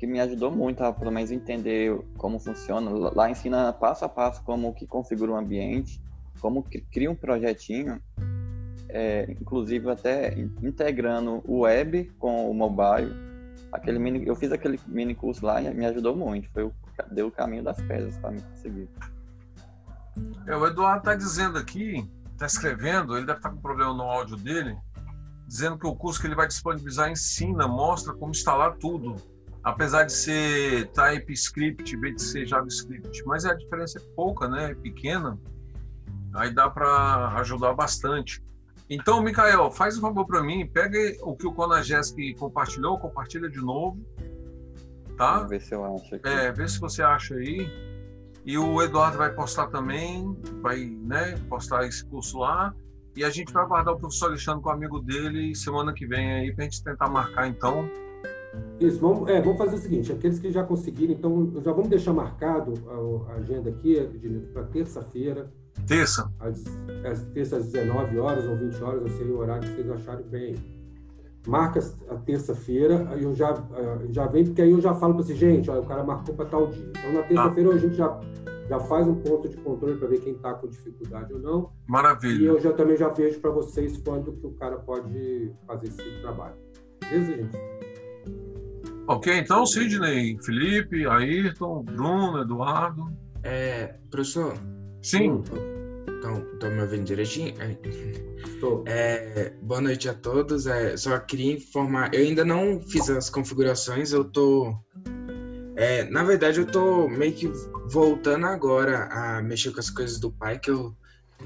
que 0.00 0.06
me 0.06 0.18
ajudou 0.18 0.50
muito 0.50 0.82
a 0.82 0.94
pelo 0.94 1.12
menos 1.12 1.30
entender 1.30 1.94
como 2.16 2.40
funciona. 2.40 2.90
Lá 3.14 3.28
ensina 3.28 3.70
passo 3.70 4.02
a 4.02 4.08
passo 4.08 4.42
como 4.44 4.72
que 4.72 4.86
configura 4.86 5.32
um 5.32 5.36
ambiente, 5.36 6.00
como 6.40 6.62
cria 6.90 7.10
um 7.10 7.14
projetinho 7.14 8.00
é, 8.88 9.30
inclusive 9.38 9.90
até 9.90 10.38
integrando 10.62 11.42
o 11.44 11.60
web 11.60 12.10
com 12.18 12.50
o 12.50 12.54
mobile. 12.54 13.14
Aquele 13.70 13.98
mini, 13.98 14.26
eu 14.26 14.34
fiz 14.34 14.50
aquele 14.52 14.80
mini 14.86 15.14
curso 15.14 15.44
lá 15.44 15.60
e 15.60 15.72
me 15.74 15.84
ajudou 15.84 16.16
muito. 16.16 16.48
Foi 16.48 16.62
o, 16.64 16.72
deu 17.10 17.26
o 17.26 17.30
caminho 17.30 17.62
das 17.62 17.76
pedras 17.82 18.16
para 18.16 18.30
me 18.30 18.40
conseguir. 18.40 18.88
É, 20.46 20.56
o 20.56 20.66
Eduardo 20.66 21.00
está 21.00 21.14
dizendo 21.14 21.58
aqui, 21.58 22.08
está 22.32 22.46
escrevendo, 22.46 23.18
ele 23.18 23.26
deve 23.26 23.38
estar 23.38 23.50
tá 23.50 23.54
com 23.54 23.60
problema 23.60 23.92
no 23.92 24.04
áudio 24.04 24.38
dele, 24.38 24.78
dizendo 25.46 25.78
que 25.78 25.86
o 25.86 25.94
curso 25.94 26.18
que 26.18 26.26
ele 26.26 26.34
vai 26.34 26.48
disponibilizar 26.48 27.10
ensina, 27.10 27.68
mostra 27.68 28.14
como 28.14 28.30
instalar 28.30 28.78
tudo. 28.78 29.14
Apesar 29.62 30.04
de 30.04 30.12
ser 30.12 30.90
TypeScript 30.92 31.94
em 31.94 32.00
vez 32.00 32.16
de 32.16 32.22
ser 32.22 32.46
JavaScript, 32.46 33.22
mas 33.26 33.44
a 33.44 33.54
diferença 33.54 33.98
é 33.98 34.02
pouca, 34.16 34.48
né? 34.48 34.70
É 34.70 34.74
pequena. 34.74 35.38
Aí 36.34 36.54
dá 36.54 36.70
para 36.70 37.28
ajudar 37.40 37.74
bastante. 37.74 38.42
Então, 38.88 39.22
Mikael, 39.22 39.70
faz 39.70 39.98
um 39.98 40.00
favor 40.00 40.26
para 40.26 40.42
mim, 40.42 40.66
pega 40.66 40.98
o 41.22 41.36
que 41.36 41.46
o 41.46 41.52
Conagesc 41.52 42.34
compartilhou, 42.34 42.98
compartilha 42.98 43.48
de 43.48 43.60
novo, 43.60 44.04
tá? 45.16 45.40
Vou 45.40 45.48
ver 45.48 45.60
se 45.60 45.74
eu 45.74 45.84
acho 45.84 46.14
aqui. 46.14 46.28
É, 46.28 46.50
vê 46.50 46.66
se 46.66 46.80
você 46.80 47.02
acha 47.02 47.34
aí. 47.34 47.68
E 48.44 48.56
o 48.56 48.82
Eduardo 48.82 49.18
vai 49.18 49.32
postar 49.32 49.66
também, 49.68 50.36
vai 50.62 50.86
né, 50.86 51.36
postar 51.48 51.86
esse 51.86 52.04
curso 52.04 52.38
lá. 52.38 52.74
E 53.14 53.22
a 53.22 53.30
gente 53.30 53.52
vai 53.52 53.62
aguardar 53.62 53.94
o 53.94 53.98
professor 53.98 54.26
Alexandre 54.26 54.62
com 54.62 54.70
o 54.70 54.72
amigo 54.72 55.00
dele 55.00 55.54
semana 55.54 55.92
que 55.92 56.06
vem 56.06 56.32
aí 56.32 56.54
para 56.54 56.64
a 56.64 56.68
gente 56.68 56.82
tentar 56.82 57.08
marcar 57.08 57.46
então. 57.46 57.88
Isso, 58.80 58.98
vamos, 59.00 59.28
é, 59.28 59.40
vamos 59.40 59.58
fazer 59.58 59.76
o 59.76 59.78
seguinte: 59.78 60.12
aqueles 60.12 60.38
que 60.38 60.50
já 60.50 60.64
conseguiram, 60.64 61.12
então 61.12 61.52
já 61.62 61.72
vamos 61.72 61.88
deixar 61.88 62.12
marcado 62.12 62.74
a, 62.88 63.32
a 63.32 63.36
agenda 63.36 63.70
aqui, 63.70 63.96
para 64.52 64.64
terça-feira. 64.64 65.50
Terça? 65.86 66.30
Às, 66.38 66.64
às, 67.04 67.24
terça 67.32 67.56
às 67.56 67.70
19 67.70 68.18
horas 68.18 68.44
ou 68.46 68.56
20 68.56 68.82
horas, 68.82 69.02
não 69.02 69.08
sei 69.08 69.26
o 69.26 69.38
horário 69.38 69.62
que 69.62 69.74
vocês 69.74 69.90
acharem 69.90 70.26
bem. 70.26 70.80
Marca 71.46 71.80
a 72.10 72.16
terça-feira, 72.16 73.08
aí 73.10 73.22
eu 73.22 73.34
já, 73.34 73.54
já 74.10 74.26
vem, 74.26 74.44
porque 74.44 74.60
aí 74.60 74.72
eu 74.72 74.80
já 74.80 74.92
falo 74.94 75.14
para 75.14 75.24
você, 75.24 75.34
gente, 75.34 75.70
ó, 75.70 75.80
o 75.80 75.86
cara 75.86 76.04
marcou 76.04 76.34
para 76.34 76.44
tal 76.44 76.66
dia. 76.66 76.90
Então 76.90 77.12
na 77.12 77.22
terça-feira 77.22 77.70
ah. 77.70 77.74
a 77.74 77.78
gente 77.78 77.94
já 77.94 78.20
já 78.68 78.78
faz 78.78 79.08
um 79.08 79.16
ponto 79.16 79.48
de 79.48 79.56
controle 79.56 79.96
para 79.98 80.06
ver 80.06 80.20
quem 80.20 80.32
está 80.32 80.54
com 80.54 80.68
dificuldade 80.68 81.32
ou 81.34 81.40
não. 81.40 81.72
Maravilha. 81.88 82.40
E 82.40 82.46
eu 82.46 82.60
já 82.60 82.72
também 82.72 82.96
já 82.96 83.08
vejo 83.08 83.40
para 83.40 83.50
vocês 83.50 83.96
quando 83.98 84.32
que 84.32 84.46
o 84.46 84.52
cara 84.52 84.76
pode 84.76 85.52
fazer 85.66 85.88
esse 85.88 86.20
trabalho. 86.20 86.54
Beleza, 87.00 87.34
gente? 87.34 87.89
Ok, 89.10 89.36
então 89.36 89.66
Sidney, 89.66 90.38
Felipe, 90.40 91.04
Ayrton, 91.04 91.82
Bruno, 91.82 92.40
Eduardo. 92.42 93.10
É, 93.42 93.96
professor. 94.08 94.54
Sim. 95.02 95.42
Então, 96.08 96.46
estão 96.52 96.70
me 96.70 96.80
ouvindo 96.80 97.06
direitinho? 97.06 97.52
Estou. 98.36 98.84
É, 98.86 99.52
boa 99.62 99.80
noite 99.80 100.08
a 100.08 100.14
todos. 100.14 100.68
É, 100.68 100.96
só 100.96 101.18
queria 101.18 101.54
informar, 101.54 102.14
eu 102.14 102.20
ainda 102.20 102.44
não 102.44 102.80
fiz 102.80 103.10
as 103.10 103.28
configurações, 103.28 104.12
eu 104.12 104.22
tô 104.22 104.78
é, 105.74 106.04
na 106.04 106.22
verdade, 106.22 106.60
eu 106.60 106.66
tô 106.66 107.08
meio 107.08 107.32
que 107.32 107.50
voltando 107.90 108.46
agora 108.46 109.08
a 109.10 109.42
mexer 109.42 109.72
com 109.72 109.80
as 109.80 109.90
coisas 109.90 110.20
do 110.20 110.30
pai, 110.30 110.56
que 110.56 110.70
eu 110.70 110.94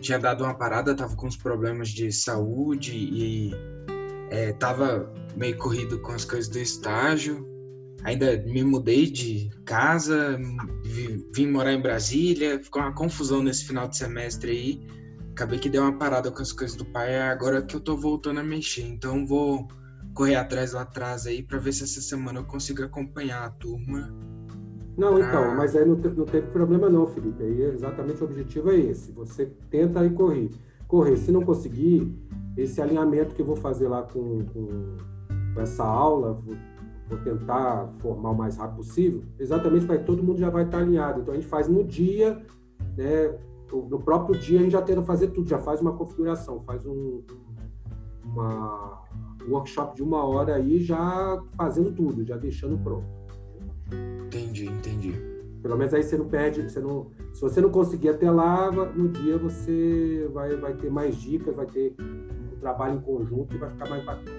tinha 0.02 0.18
dado 0.18 0.44
uma 0.44 0.52
parada, 0.52 0.94
tava 0.94 1.16
com 1.16 1.26
uns 1.26 1.36
problemas 1.38 1.88
de 1.88 2.12
saúde 2.12 2.94
e 2.94 3.52
é, 4.30 4.52
tava 4.52 5.10
meio 5.34 5.56
corrido 5.56 5.98
com 6.00 6.12
as 6.12 6.26
coisas 6.26 6.50
do 6.50 6.58
estágio. 6.58 7.53
Ainda 8.04 8.36
me 8.46 8.62
mudei 8.62 9.10
de 9.10 9.50
casa, 9.64 10.38
vim 11.32 11.46
morar 11.46 11.72
em 11.72 11.80
Brasília, 11.80 12.62
ficou 12.62 12.82
uma 12.82 12.92
confusão 12.92 13.42
nesse 13.42 13.64
final 13.64 13.88
de 13.88 13.96
semestre 13.96 14.50
aí. 14.50 14.86
Acabei 15.32 15.58
que 15.58 15.70
deu 15.70 15.82
uma 15.82 15.96
parada 15.96 16.30
com 16.30 16.42
as 16.42 16.52
coisas 16.52 16.76
do 16.76 16.84
pai, 16.84 17.14
é 17.14 17.22
agora 17.22 17.62
que 17.62 17.74
eu 17.74 17.80
tô 17.80 17.96
voltando 17.96 18.40
a 18.40 18.44
mexer. 18.44 18.86
Então 18.86 19.26
vou 19.26 19.66
correr 20.14 20.36
atrás 20.36 20.72
lá 20.72 20.82
atrás 20.82 21.26
aí 21.26 21.42
para 21.42 21.58
ver 21.58 21.72
se 21.72 21.82
essa 21.84 22.00
semana 22.00 22.40
eu 22.40 22.44
consigo 22.44 22.84
acompanhar 22.84 23.42
a 23.42 23.50
turma. 23.50 24.14
Não, 24.96 25.14
pra... 25.14 25.26
então, 25.26 25.56
mas 25.56 25.74
aí 25.74 25.84
não, 25.84 25.96
te, 25.96 26.08
não 26.08 26.24
teve 26.24 26.46
problema 26.48 26.88
não, 26.88 27.06
Felipe. 27.06 27.42
Aí 27.42 27.62
exatamente 27.62 28.22
o 28.22 28.26
objetivo 28.26 28.70
é 28.70 28.76
esse. 28.76 29.12
Você 29.12 29.46
tenta 29.70 30.00
aí 30.00 30.10
correr. 30.10 30.50
Correr. 30.86 31.16
Se 31.16 31.32
não 31.32 31.42
conseguir, 31.42 32.14
esse 32.56 32.80
alinhamento 32.80 33.34
que 33.34 33.42
eu 33.42 33.46
vou 33.46 33.56
fazer 33.56 33.88
lá 33.88 34.02
com, 34.02 34.44
com 34.44 35.60
essa 35.60 35.82
aula, 35.82 36.40
vou, 37.08 37.18
tentar 37.18 37.88
formar 37.98 38.30
o 38.30 38.34
mais 38.34 38.56
rápido 38.56 38.76
possível, 38.76 39.22
exatamente 39.38 39.86
para 39.86 39.98
todo 39.98 40.22
mundo 40.22 40.38
já 40.38 40.50
vai 40.50 40.64
estar 40.64 40.78
alinhado. 40.78 41.20
Então 41.20 41.32
a 41.32 41.36
gente 41.36 41.48
faz 41.48 41.68
no 41.68 41.84
dia, 41.84 42.40
né? 42.96 43.38
No 43.72 44.00
próprio 44.00 44.38
dia 44.38 44.60
a 44.60 44.62
gente 44.62 44.72
já 44.72 44.82
tenta 44.82 45.02
fazer 45.02 45.28
tudo, 45.28 45.48
já 45.48 45.58
faz 45.58 45.80
uma 45.80 45.92
configuração, 45.92 46.60
faz 46.62 46.86
um, 46.86 47.22
uma 48.24 49.02
workshop 49.48 49.96
de 49.96 50.02
uma 50.02 50.24
hora 50.24 50.54
aí 50.54 50.80
já 50.80 51.42
fazendo 51.56 51.92
tudo, 51.92 52.24
já 52.24 52.36
deixando 52.36 52.78
pronto. 52.78 53.06
Entendi, 54.26 54.66
entendi. 54.66 55.34
Pelo 55.62 55.78
menos 55.78 55.94
aí 55.94 56.02
você 56.02 56.16
não 56.16 56.28
perde, 56.28 56.62
você 56.62 56.78
não, 56.78 57.10
se 57.32 57.40
você 57.40 57.60
não 57.60 57.70
conseguir 57.70 58.10
até 58.10 58.30
lá, 58.30 58.70
no 58.70 59.08
dia 59.08 59.38
você 59.38 60.28
vai, 60.32 60.54
vai 60.56 60.74
ter 60.74 60.90
mais 60.90 61.16
dicas, 61.16 61.54
vai 61.54 61.66
ter 61.66 61.94
um 61.98 62.58
trabalho 62.60 62.96
em 62.96 63.00
conjunto 63.00 63.54
e 63.54 63.58
vai 63.58 63.70
ficar 63.70 63.88
mais 63.88 64.04
bacana. 64.04 64.33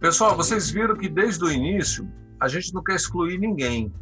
Pessoal, 0.00 0.36
vocês 0.36 0.70
viram 0.70 0.94
que 0.94 1.08
desde 1.08 1.44
o 1.44 1.50
início 1.50 2.08
a 2.38 2.46
gente 2.46 2.72
não 2.72 2.84
quer 2.84 2.94
excluir 2.94 3.36
ninguém, 3.36 3.92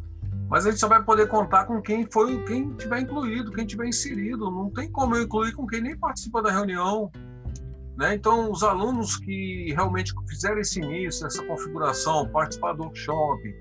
mas 0.47 0.65
a 0.65 0.69
gente 0.69 0.79
só 0.79 0.87
vai 0.87 1.03
poder 1.03 1.27
contar 1.27 1.65
com 1.65 1.81
quem 1.81 2.07
foi, 2.11 2.43
quem 2.45 2.71
tiver 2.75 2.99
incluído, 2.99 3.51
quem 3.51 3.65
tiver 3.65 3.87
inserido. 3.87 4.51
Não 4.51 4.69
tem 4.69 4.91
como 4.91 5.15
eu 5.15 5.23
incluir 5.23 5.53
com 5.53 5.65
quem 5.65 5.81
nem 5.81 5.97
participa 5.97 6.39
da 6.41 6.51
reunião. 6.51 7.11
Né? 7.97 8.13
Então, 8.13 8.51
os 8.51 8.61
alunos 8.61 9.17
que 9.17 9.73
realmente 9.73 10.13
fizeram 10.29 10.59
esse 10.59 10.79
início, 10.79 11.25
essa 11.25 11.43
configuração, 11.43 12.29
participar 12.29 12.73
do 12.73 12.83
workshop, 12.83 13.55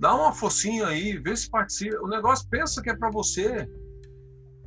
dá 0.00 0.16
uma 0.16 0.32
focinha 0.32 0.88
aí, 0.88 1.16
vê 1.16 1.36
se 1.36 1.48
participa. 1.48 2.02
O 2.02 2.08
negócio 2.08 2.44
pensa 2.50 2.82
que 2.82 2.90
é 2.90 2.96
para 2.96 3.08
você, 3.08 3.70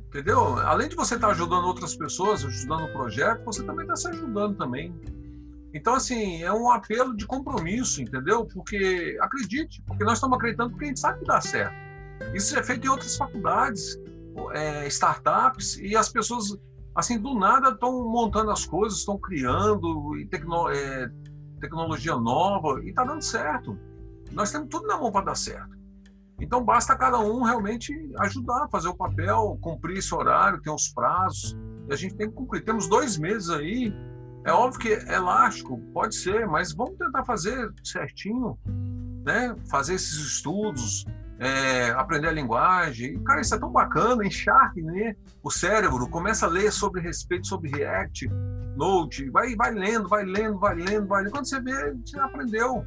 entendeu? 0.06 0.58
Além 0.60 0.88
de 0.88 0.96
você 0.96 1.16
estar 1.16 1.28
ajudando 1.28 1.66
outras 1.66 1.94
pessoas, 1.94 2.42
ajudando 2.42 2.84
o 2.84 2.92
projeto, 2.94 3.44
você 3.44 3.62
também 3.62 3.82
está 3.82 3.96
se 3.96 4.08
ajudando 4.08 4.56
também. 4.56 4.98
Então, 5.72 5.94
assim, 5.94 6.42
é 6.42 6.52
um 6.52 6.70
apelo 6.70 7.16
de 7.16 7.26
compromisso, 7.26 8.02
entendeu? 8.02 8.46
Porque, 8.46 9.16
acredite, 9.20 9.82
porque 9.86 10.04
nós 10.04 10.14
estamos 10.14 10.36
acreditando 10.36 10.70
porque 10.70 10.84
a 10.84 10.88
gente 10.88 11.00
sabe 11.00 11.20
que 11.20 11.26
dá 11.26 11.40
certo. 11.40 11.74
Isso 12.34 12.58
é 12.58 12.62
feito 12.62 12.86
em 12.86 12.90
outras 12.90 13.16
faculdades, 13.16 13.98
é, 14.52 14.86
startups, 14.88 15.78
e 15.78 15.96
as 15.96 16.08
pessoas 16.08 16.58
assim, 16.94 17.18
do 17.18 17.34
nada 17.34 17.70
estão 17.70 18.04
montando 18.08 18.50
as 18.50 18.66
coisas, 18.66 18.98
estão 18.98 19.18
criando 19.18 20.12
tecno, 20.28 20.68
é, 20.70 21.10
tecnologia 21.60 22.16
nova 22.16 22.80
e 22.82 22.90
está 22.90 23.04
dando 23.04 23.22
certo. 23.22 23.78
Nós 24.32 24.50
temos 24.50 24.68
tudo 24.68 24.86
na 24.86 24.98
mão 24.98 25.10
para 25.10 25.26
dar 25.26 25.34
certo. 25.34 25.78
Então 26.40 26.64
basta 26.64 26.96
cada 26.96 27.18
um 27.18 27.42
realmente 27.42 27.92
ajudar, 28.18 28.68
fazer 28.70 28.88
o 28.88 28.94
papel, 28.94 29.58
cumprir 29.60 29.98
esse 29.98 30.14
horário, 30.14 30.60
tem 30.62 30.72
os 30.72 30.88
prazos, 30.88 31.56
e 31.88 31.92
a 31.92 31.96
gente 31.96 32.14
tem 32.14 32.28
que 32.28 32.34
cumprir. 32.34 32.64
Temos 32.64 32.88
dois 32.88 33.18
meses 33.18 33.50
aí, 33.50 33.92
é 34.44 34.52
óbvio 34.52 34.80
que 34.80 34.88
é 34.88 35.14
elástico, 35.14 35.78
pode 35.92 36.14
ser, 36.14 36.46
mas 36.46 36.72
vamos 36.72 36.96
tentar 36.96 37.24
fazer 37.24 37.70
certinho, 37.84 38.58
né? 39.24 39.54
fazer 39.70 39.94
esses 39.94 40.16
estudos, 40.18 41.04
é, 41.38 41.90
aprender 41.90 42.28
a 42.28 42.32
linguagem. 42.32 43.22
Cara, 43.24 43.40
isso 43.40 43.54
é 43.54 43.58
tão 43.58 43.70
bacana, 43.70 44.24
encharque 44.24 44.82
né? 44.82 45.14
o 45.42 45.50
cérebro, 45.50 46.08
começa 46.08 46.46
a 46.46 46.48
ler 46.48 46.72
sobre 46.72 47.02
respeito, 47.02 47.46
sobre 47.46 47.70
React, 47.70 48.28
Node, 48.76 49.28
vai, 49.30 49.54
vai 49.56 49.72
lendo, 49.72 50.08
vai 50.08 50.24
lendo, 50.24 50.58
vai 50.58 50.74
lendo, 50.74 51.06
vai 51.06 51.22
lendo. 51.22 51.32
Quando 51.32 51.46
você 51.46 51.60
vê, 51.60 51.94
você 51.94 52.18
aprendeu. 52.18 52.84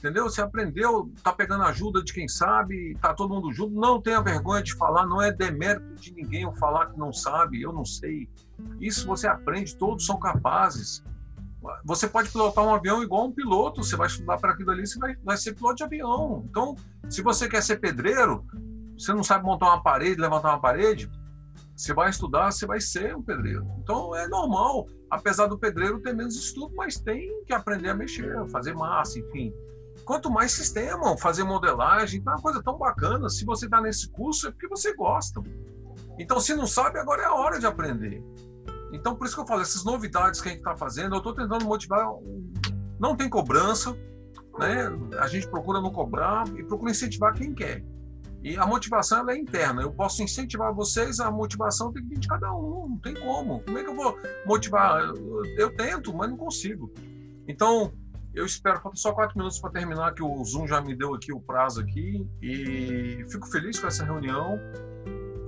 Entendeu? 0.00 0.24
Você 0.24 0.40
aprendeu, 0.40 1.12
tá 1.22 1.30
pegando 1.30 1.62
ajuda 1.64 2.02
de 2.02 2.14
quem 2.14 2.26
sabe, 2.26 2.96
tá 3.02 3.12
todo 3.12 3.34
mundo 3.34 3.52
junto. 3.52 3.74
Não 3.74 4.00
tenha 4.00 4.22
vergonha 4.22 4.62
de 4.62 4.74
falar, 4.74 5.06
não 5.06 5.20
é 5.20 5.30
demérito 5.30 5.94
de 5.96 6.14
ninguém 6.14 6.42
eu 6.42 6.54
falar 6.54 6.86
que 6.86 6.98
não 6.98 7.12
sabe, 7.12 7.60
eu 7.60 7.70
não 7.70 7.84
sei. 7.84 8.26
Isso 8.80 9.06
você 9.06 9.28
aprende, 9.28 9.76
todos 9.76 10.06
são 10.06 10.18
capazes. 10.18 11.04
Você 11.84 12.08
pode 12.08 12.30
pilotar 12.30 12.64
um 12.64 12.74
avião 12.74 13.02
igual 13.02 13.26
um 13.26 13.32
piloto, 13.32 13.84
você 13.84 13.94
vai 13.94 14.06
estudar 14.06 14.38
para 14.38 14.52
aquilo 14.52 14.70
ali, 14.70 14.86
você 14.86 14.98
vai, 14.98 15.14
vai 15.22 15.36
ser 15.36 15.54
piloto 15.54 15.76
de 15.76 15.84
avião. 15.84 16.46
Então, 16.48 16.74
se 17.10 17.20
você 17.20 17.46
quer 17.46 17.62
ser 17.62 17.78
pedreiro, 17.78 18.46
você 18.98 19.12
não 19.12 19.22
sabe 19.22 19.44
montar 19.44 19.66
uma 19.66 19.82
parede, 19.82 20.18
levantar 20.18 20.48
uma 20.48 20.60
parede, 20.60 21.10
você 21.76 21.92
vai 21.92 22.08
estudar, 22.08 22.50
você 22.50 22.66
vai 22.66 22.80
ser 22.80 23.14
um 23.14 23.22
pedreiro. 23.22 23.66
Então, 23.82 24.16
é 24.16 24.26
normal, 24.28 24.86
apesar 25.10 25.46
do 25.46 25.58
pedreiro 25.58 26.00
ter 26.00 26.14
menos 26.14 26.36
estudo, 26.36 26.74
mas 26.74 26.98
tem 26.98 27.44
que 27.44 27.52
aprender 27.52 27.90
a 27.90 27.94
mexer, 27.94 28.48
fazer 28.48 28.74
massa, 28.74 29.18
enfim. 29.18 29.52
Quanto 30.10 30.28
mais 30.28 30.50
sistema, 30.50 31.16
fazer 31.16 31.44
modelagem, 31.44 32.20
é 32.26 32.30
uma 32.30 32.42
coisa 32.42 32.60
tão 32.60 32.76
bacana. 32.76 33.28
Se 33.28 33.44
você 33.44 33.66
está 33.66 33.80
nesse 33.80 34.10
curso, 34.10 34.48
é 34.48 34.50
porque 34.50 34.66
você 34.66 34.92
gosta. 34.92 35.40
Então, 36.18 36.40
se 36.40 36.52
não 36.52 36.66
sabe, 36.66 36.98
agora 36.98 37.22
é 37.22 37.26
a 37.26 37.32
hora 37.32 37.60
de 37.60 37.66
aprender. 37.66 38.20
Então, 38.92 39.14
por 39.14 39.24
isso 39.24 39.36
que 39.36 39.42
eu 39.42 39.46
falo, 39.46 39.60
essas 39.60 39.84
novidades 39.84 40.40
que 40.40 40.48
a 40.48 40.50
gente 40.50 40.62
está 40.62 40.74
fazendo, 40.74 41.14
eu 41.14 41.18
estou 41.18 41.32
tentando 41.32 41.64
motivar. 41.64 42.08
Não 42.98 43.14
tem 43.14 43.28
cobrança, 43.30 43.96
né? 44.58 44.88
A 45.20 45.28
gente 45.28 45.46
procura 45.46 45.80
não 45.80 45.92
cobrar 45.92 46.42
e 46.58 46.64
procura 46.64 46.90
incentivar 46.90 47.32
quem 47.32 47.54
quer. 47.54 47.84
E 48.42 48.56
a 48.56 48.66
motivação 48.66 49.30
é 49.30 49.38
interna. 49.38 49.80
Eu 49.80 49.92
posso 49.92 50.24
incentivar 50.24 50.74
vocês, 50.74 51.20
a 51.20 51.30
motivação 51.30 51.92
tem 51.92 52.02
que 52.02 52.08
vir 52.08 52.18
de 52.18 52.26
cada 52.26 52.52
um. 52.52 52.88
Não 52.88 52.98
tem 52.98 53.14
como. 53.14 53.60
Como 53.60 53.78
é 53.78 53.84
que 53.84 53.88
eu 53.88 53.94
vou 53.94 54.18
motivar? 54.44 55.04
Eu, 55.04 55.44
eu 55.56 55.76
tento, 55.76 56.12
mas 56.12 56.28
não 56.28 56.36
consigo. 56.36 56.92
Então, 57.46 57.92
eu 58.40 58.46
espero, 58.46 58.80
falta 58.80 58.96
só 58.96 59.12
quatro 59.12 59.36
minutos 59.36 59.58
para 59.58 59.70
terminar, 59.70 60.14
que 60.14 60.22
o 60.22 60.44
Zoom 60.44 60.66
já 60.66 60.80
me 60.80 60.94
deu 60.94 61.14
aqui 61.14 61.32
o 61.32 61.40
prazo 61.40 61.80
aqui. 61.80 62.26
E 62.42 63.24
fico 63.28 63.46
feliz 63.46 63.78
com 63.78 63.86
essa 63.86 64.04
reunião 64.04 64.58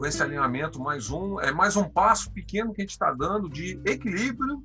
com 0.03 0.07
esse 0.07 0.21
alinhamento 0.21 0.81
mais 0.81 1.13
um, 1.13 1.39
é 1.39 1.53
mais 1.53 1.77
um 1.77 1.89
passo 1.89 2.29
pequeno 2.33 2.75
que 2.75 2.81
a 2.81 2.85
gente 2.85 2.91
está 2.91 3.13
dando 3.13 3.49
de 3.49 3.81
equilíbrio. 3.85 4.61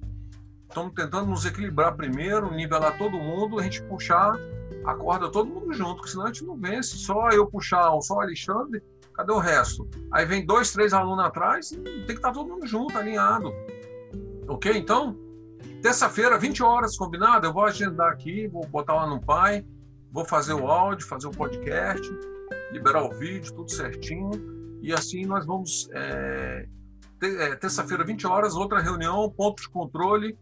Estamos 0.67 0.93
tentando 0.95 1.27
nos 1.27 1.45
equilibrar 1.45 1.95
primeiro, 1.95 2.51
nivelar 2.51 2.97
todo 2.97 3.19
mundo, 3.19 3.59
a 3.59 3.61
gente 3.61 3.83
puxar 3.83 4.35
a 4.83 4.95
corda 4.95 5.29
todo 5.31 5.47
mundo 5.47 5.71
junto, 5.73 5.97
porque 5.97 6.09
senão 6.09 6.25
a 6.25 6.33
gente 6.33 6.43
não 6.43 6.57
vence. 6.57 6.97
Só 6.97 7.29
eu 7.29 7.45
puxar, 7.45 7.91
só 8.01 8.15
o 8.15 8.21
Alexandre, 8.21 8.81
cadê 9.13 9.31
o 9.31 9.37
resto? 9.37 9.87
Aí 10.11 10.25
vem 10.25 10.43
dois, 10.43 10.73
três 10.73 10.91
alunos 10.91 11.23
atrás, 11.23 11.69
tem 11.69 11.83
que 11.83 12.13
estar 12.13 12.29
tá 12.29 12.33
todo 12.33 12.49
mundo 12.49 12.65
junto, 12.65 12.97
alinhado. 12.97 13.53
Ok, 14.47 14.75
então? 14.75 15.15
Terça-feira, 15.81 16.37
20 16.37 16.63
horas, 16.63 16.97
combinado? 16.97 17.45
Eu 17.45 17.53
vou 17.53 17.63
agendar 17.63 18.11
aqui, 18.11 18.47
vou 18.47 18.65
botar 18.65 18.95
lá 18.95 19.07
no 19.07 19.21
Pai, 19.21 19.65
vou 20.11 20.25
fazer 20.25 20.53
o 20.53 20.67
áudio, 20.67 21.07
fazer 21.07 21.27
o 21.27 21.31
podcast, 21.31 22.09
liberar 22.71 23.03
o 23.03 23.11
vídeo, 23.11 23.53
tudo 23.53 23.71
certinho. 23.71 24.31
E 24.81 24.91
assim 24.91 25.25
nós 25.25 25.45
vamos. 25.45 25.89
É, 25.93 26.67
é, 27.21 27.55
Terça-feira, 27.55 28.03
20 28.03 28.25
horas, 28.25 28.55
outra 28.55 28.79
reunião, 28.79 29.29
ponto 29.29 29.61
de 29.61 29.69
controle. 29.69 30.37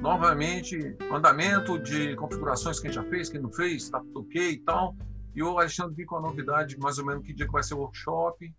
Novamente, 0.00 0.96
andamento 1.12 1.78
de 1.78 2.16
configurações, 2.16 2.80
quem 2.80 2.90
já 2.90 3.02
fez, 3.04 3.28
quem 3.28 3.40
não 3.40 3.52
fez, 3.52 3.84
está 3.84 4.02
ok 4.14 4.50
e 4.50 4.58
tal. 4.58 4.94
E 5.34 5.42
o 5.42 5.58
Alexandre 5.58 5.94
vir 5.94 6.06
com 6.06 6.16
a 6.16 6.20
novidade, 6.20 6.78
mais 6.78 6.98
ou 6.98 7.04
menos 7.04 7.24
que 7.24 7.34
dia 7.34 7.46
que 7.46 7.52
vai 7.52 7.62
ser 7.62 7.74
o 7.74 7.78
workshop. 7.78 8.54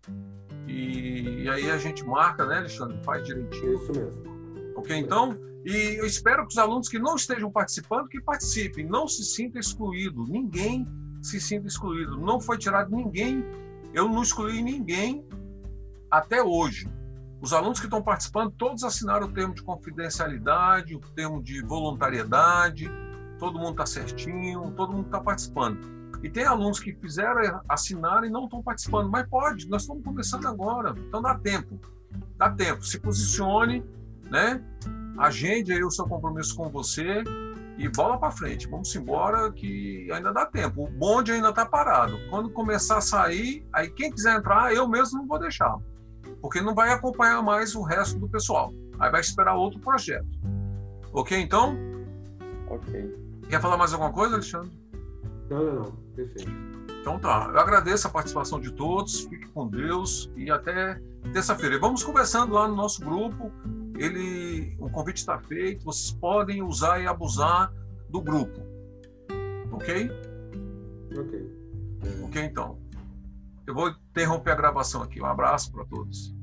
E, 0.66 1.42
e 1.42 1.48
aí 1.48 1.70
a 1.70 1.78
gente 1.78 2.04
marca, 2.04 2.46
né, 2.46 2.58
Alexandre? 2.58 3.02
Faz 3.02 3.24
direitinho. 3.24 3.74
Isso 3.74 3.92
mesmo. 3.92 4.37
Ok, 4.78 4.96
então? 4.96 5.36
E 5.64 5.98
eu 5.98 6.06
espero 6.06 6.46
que 6.46 6.52
os 6.52 6.58
alunos 6.58 6.88
que 6.88 7.00
não 7.00 7.16
estejam 7.16 7.50
participando, 7.50 8.08
que 8.08 8.20
participem. 8.20 8.86
Não 8.86 9.08
se 9.08 9.24
sinta 9.24 9.58
excluído. 9.58 10.24
Ninguém 10.24 10.86
se 11.20 11.40
sinta 11.40 11.66
excluído. 11.66 12.16
Não 12.16 12.40
foi 12.40 12.56
tirado 12.56 12.94
ninguém. 12.94 13.44
Eu 13.92 14.08
não 14.08 14.22
excluí 14.22 14.62
ninguém 14.62 15.26
até 16.08 16.40
hoje. 16.40 16.88
Os 17.40 17.52
alunos 17.52 17.80
que 17.80 17.86
estão 17.86 18.00
participando, 18.00 18.52
todos 18.52 18.84
assinaram 18.84 19.26
o 19.26 19.32
termo 19.32 19.52
de 19.52 19.62
confidencialidade, 19.62 20.94
o 20.94 21.00
termo 21.00 21.42
de 21.42 21.60
voluntariedade. 21.62 22.88
Todo 23.40 23.58
mundo 23.58 23.72
está 23.72 23.86
certinho, 23.86 24.70
todo 24.76 24.92
mundo 24.92 25.06
está 25.06 25.20
participando. 25.20 25.78
E 26.22 26.30
tem 26.30 26.44
alunos 26.44 26.78
que 26.78 26.94
fizeram 26.94 27.60
assinar 27.68 28.22
e 28.22 28.30
não 28.30 28.44
estão 28.44 28.62
participando, 28.62 29.10
mas 29.10 29.28
pode, 29.28 29.68
nós 29.68 29.82
estamos 29.82 30.04
começando 30.04 30.46
agora, 30.46 30.94
então 31.08 31.20
dá 31.20 31.36
tempo. 31.36 31.80
Dá 32.36 32.50
tempo, 32.50 32.84
se 32.84 32.98
posicione, 32.98 33.84
né? 34.30 34.62
Agende 35.18 35.72
aí 35.72 35.82
o 35.82 35.90
seu 35.90 36.06
compromisso 36.06 36.54
com 36.54 36.68
você 36.68 37.24
e 37.76 37.88
bola 37.88 38.18
para 38.18 38.30
frente. 38.30 38.68
Vamos 38.68 38.94
embora 38.94 39.50
que 39.52 40.10
ainda 40.12 40.32
dá 40.32 40.46
tempo. 40.46 40.84
O 40.84 40.90
bonde 40.90 41.32
ainda 41.32 41.50
está 41.50 41.64
parado. 41.64 42.18
Quando 42.28 42.50
começar 42.50 42.98
a 42.98 43.00
sair, 43.00 43.64
aí 43.72 43.88
quem 43.90 44.10
quiser 44.10 44.36
entrar, 44.36 44.74
eu 44.74 44.88
mesmo 44.88 45.18
não 45.18 45.26
vou 45.26 45.38
deixar. 45.38 45.76
Porque 46.40 46.60
não 46.60 46.74
vai 46.74 46.90
acompanhar 46.90 47.42
mais 47.42 47.74
o 47.74 47.82
resto 47.82 48.18
do 48.18 48.28
pessoal. 48.28 48.72
Aí 48.98 49.10
vai 49.10 49.20
esperar 49.20 49.54
outro 49.54 49.80
projeto. 49.80 50.26
Ok, 51.12 51.38
então? 51.38 51.76
Ok. 52.68 53.16
Quer 53.48 53.60
falar 53.60 53.76
mais 53.76 53.92
alguma 53.92 54.12
coisa, 54.12 54.34
Alexandre? 54.34 54.70
Não, 55.48 55.64
não, 55.64 55.74
não. 55.74 55.92
Perfeito. 56.14 56.50
Então 57.00 57.18
tá. 57.18 57.50
Eu 57.52 57.58
agradeço 57.58 58.06
a 58.06 58.10
participação 58.10 58.60
de 58.60 58.72
todos. 58.72 59.20
Fique 59.20 59.48
com 59.48 59.66
Deus 59.68 60.30
e 60.36 60.50
até 60.50 61.00
terça-feira. 61.32 61.76
E 61.76 61.78
vamos 61.78 62.02
conversando 62.02 62.52
lá 62.52 62.68
no 62.68 62.74
nosso 62.74 63.00
grupo. 63.00 63.50
Ele, 63.98 64.76
o 64.78 64.88
convite 64.88 65.16
está 65.16 65.38
feito. 65.38 65.84
Vocês 65.84 66.12
podem 66.12 66.62
usar 66.62 67.00
e 67.00 67.06
abusar 67.06 67.72
do 68.08 68.22
grupo. 68.22 68.60
Ok? 69.72 70.10
Ok. 71.18 71.58
Ok, 72.24 72.42
então. 72.42 72.78
Eu 73.66 73.74
vou 73.74 73.88
interromper 74.10 74.52
a 74.52 74.54
gravação 74.54 75.02
aqui. 75.02 75.20
Um 75.20 75.26
abraço 75.26 75.72
para 75.72 75.84
todos. 75.84 76.34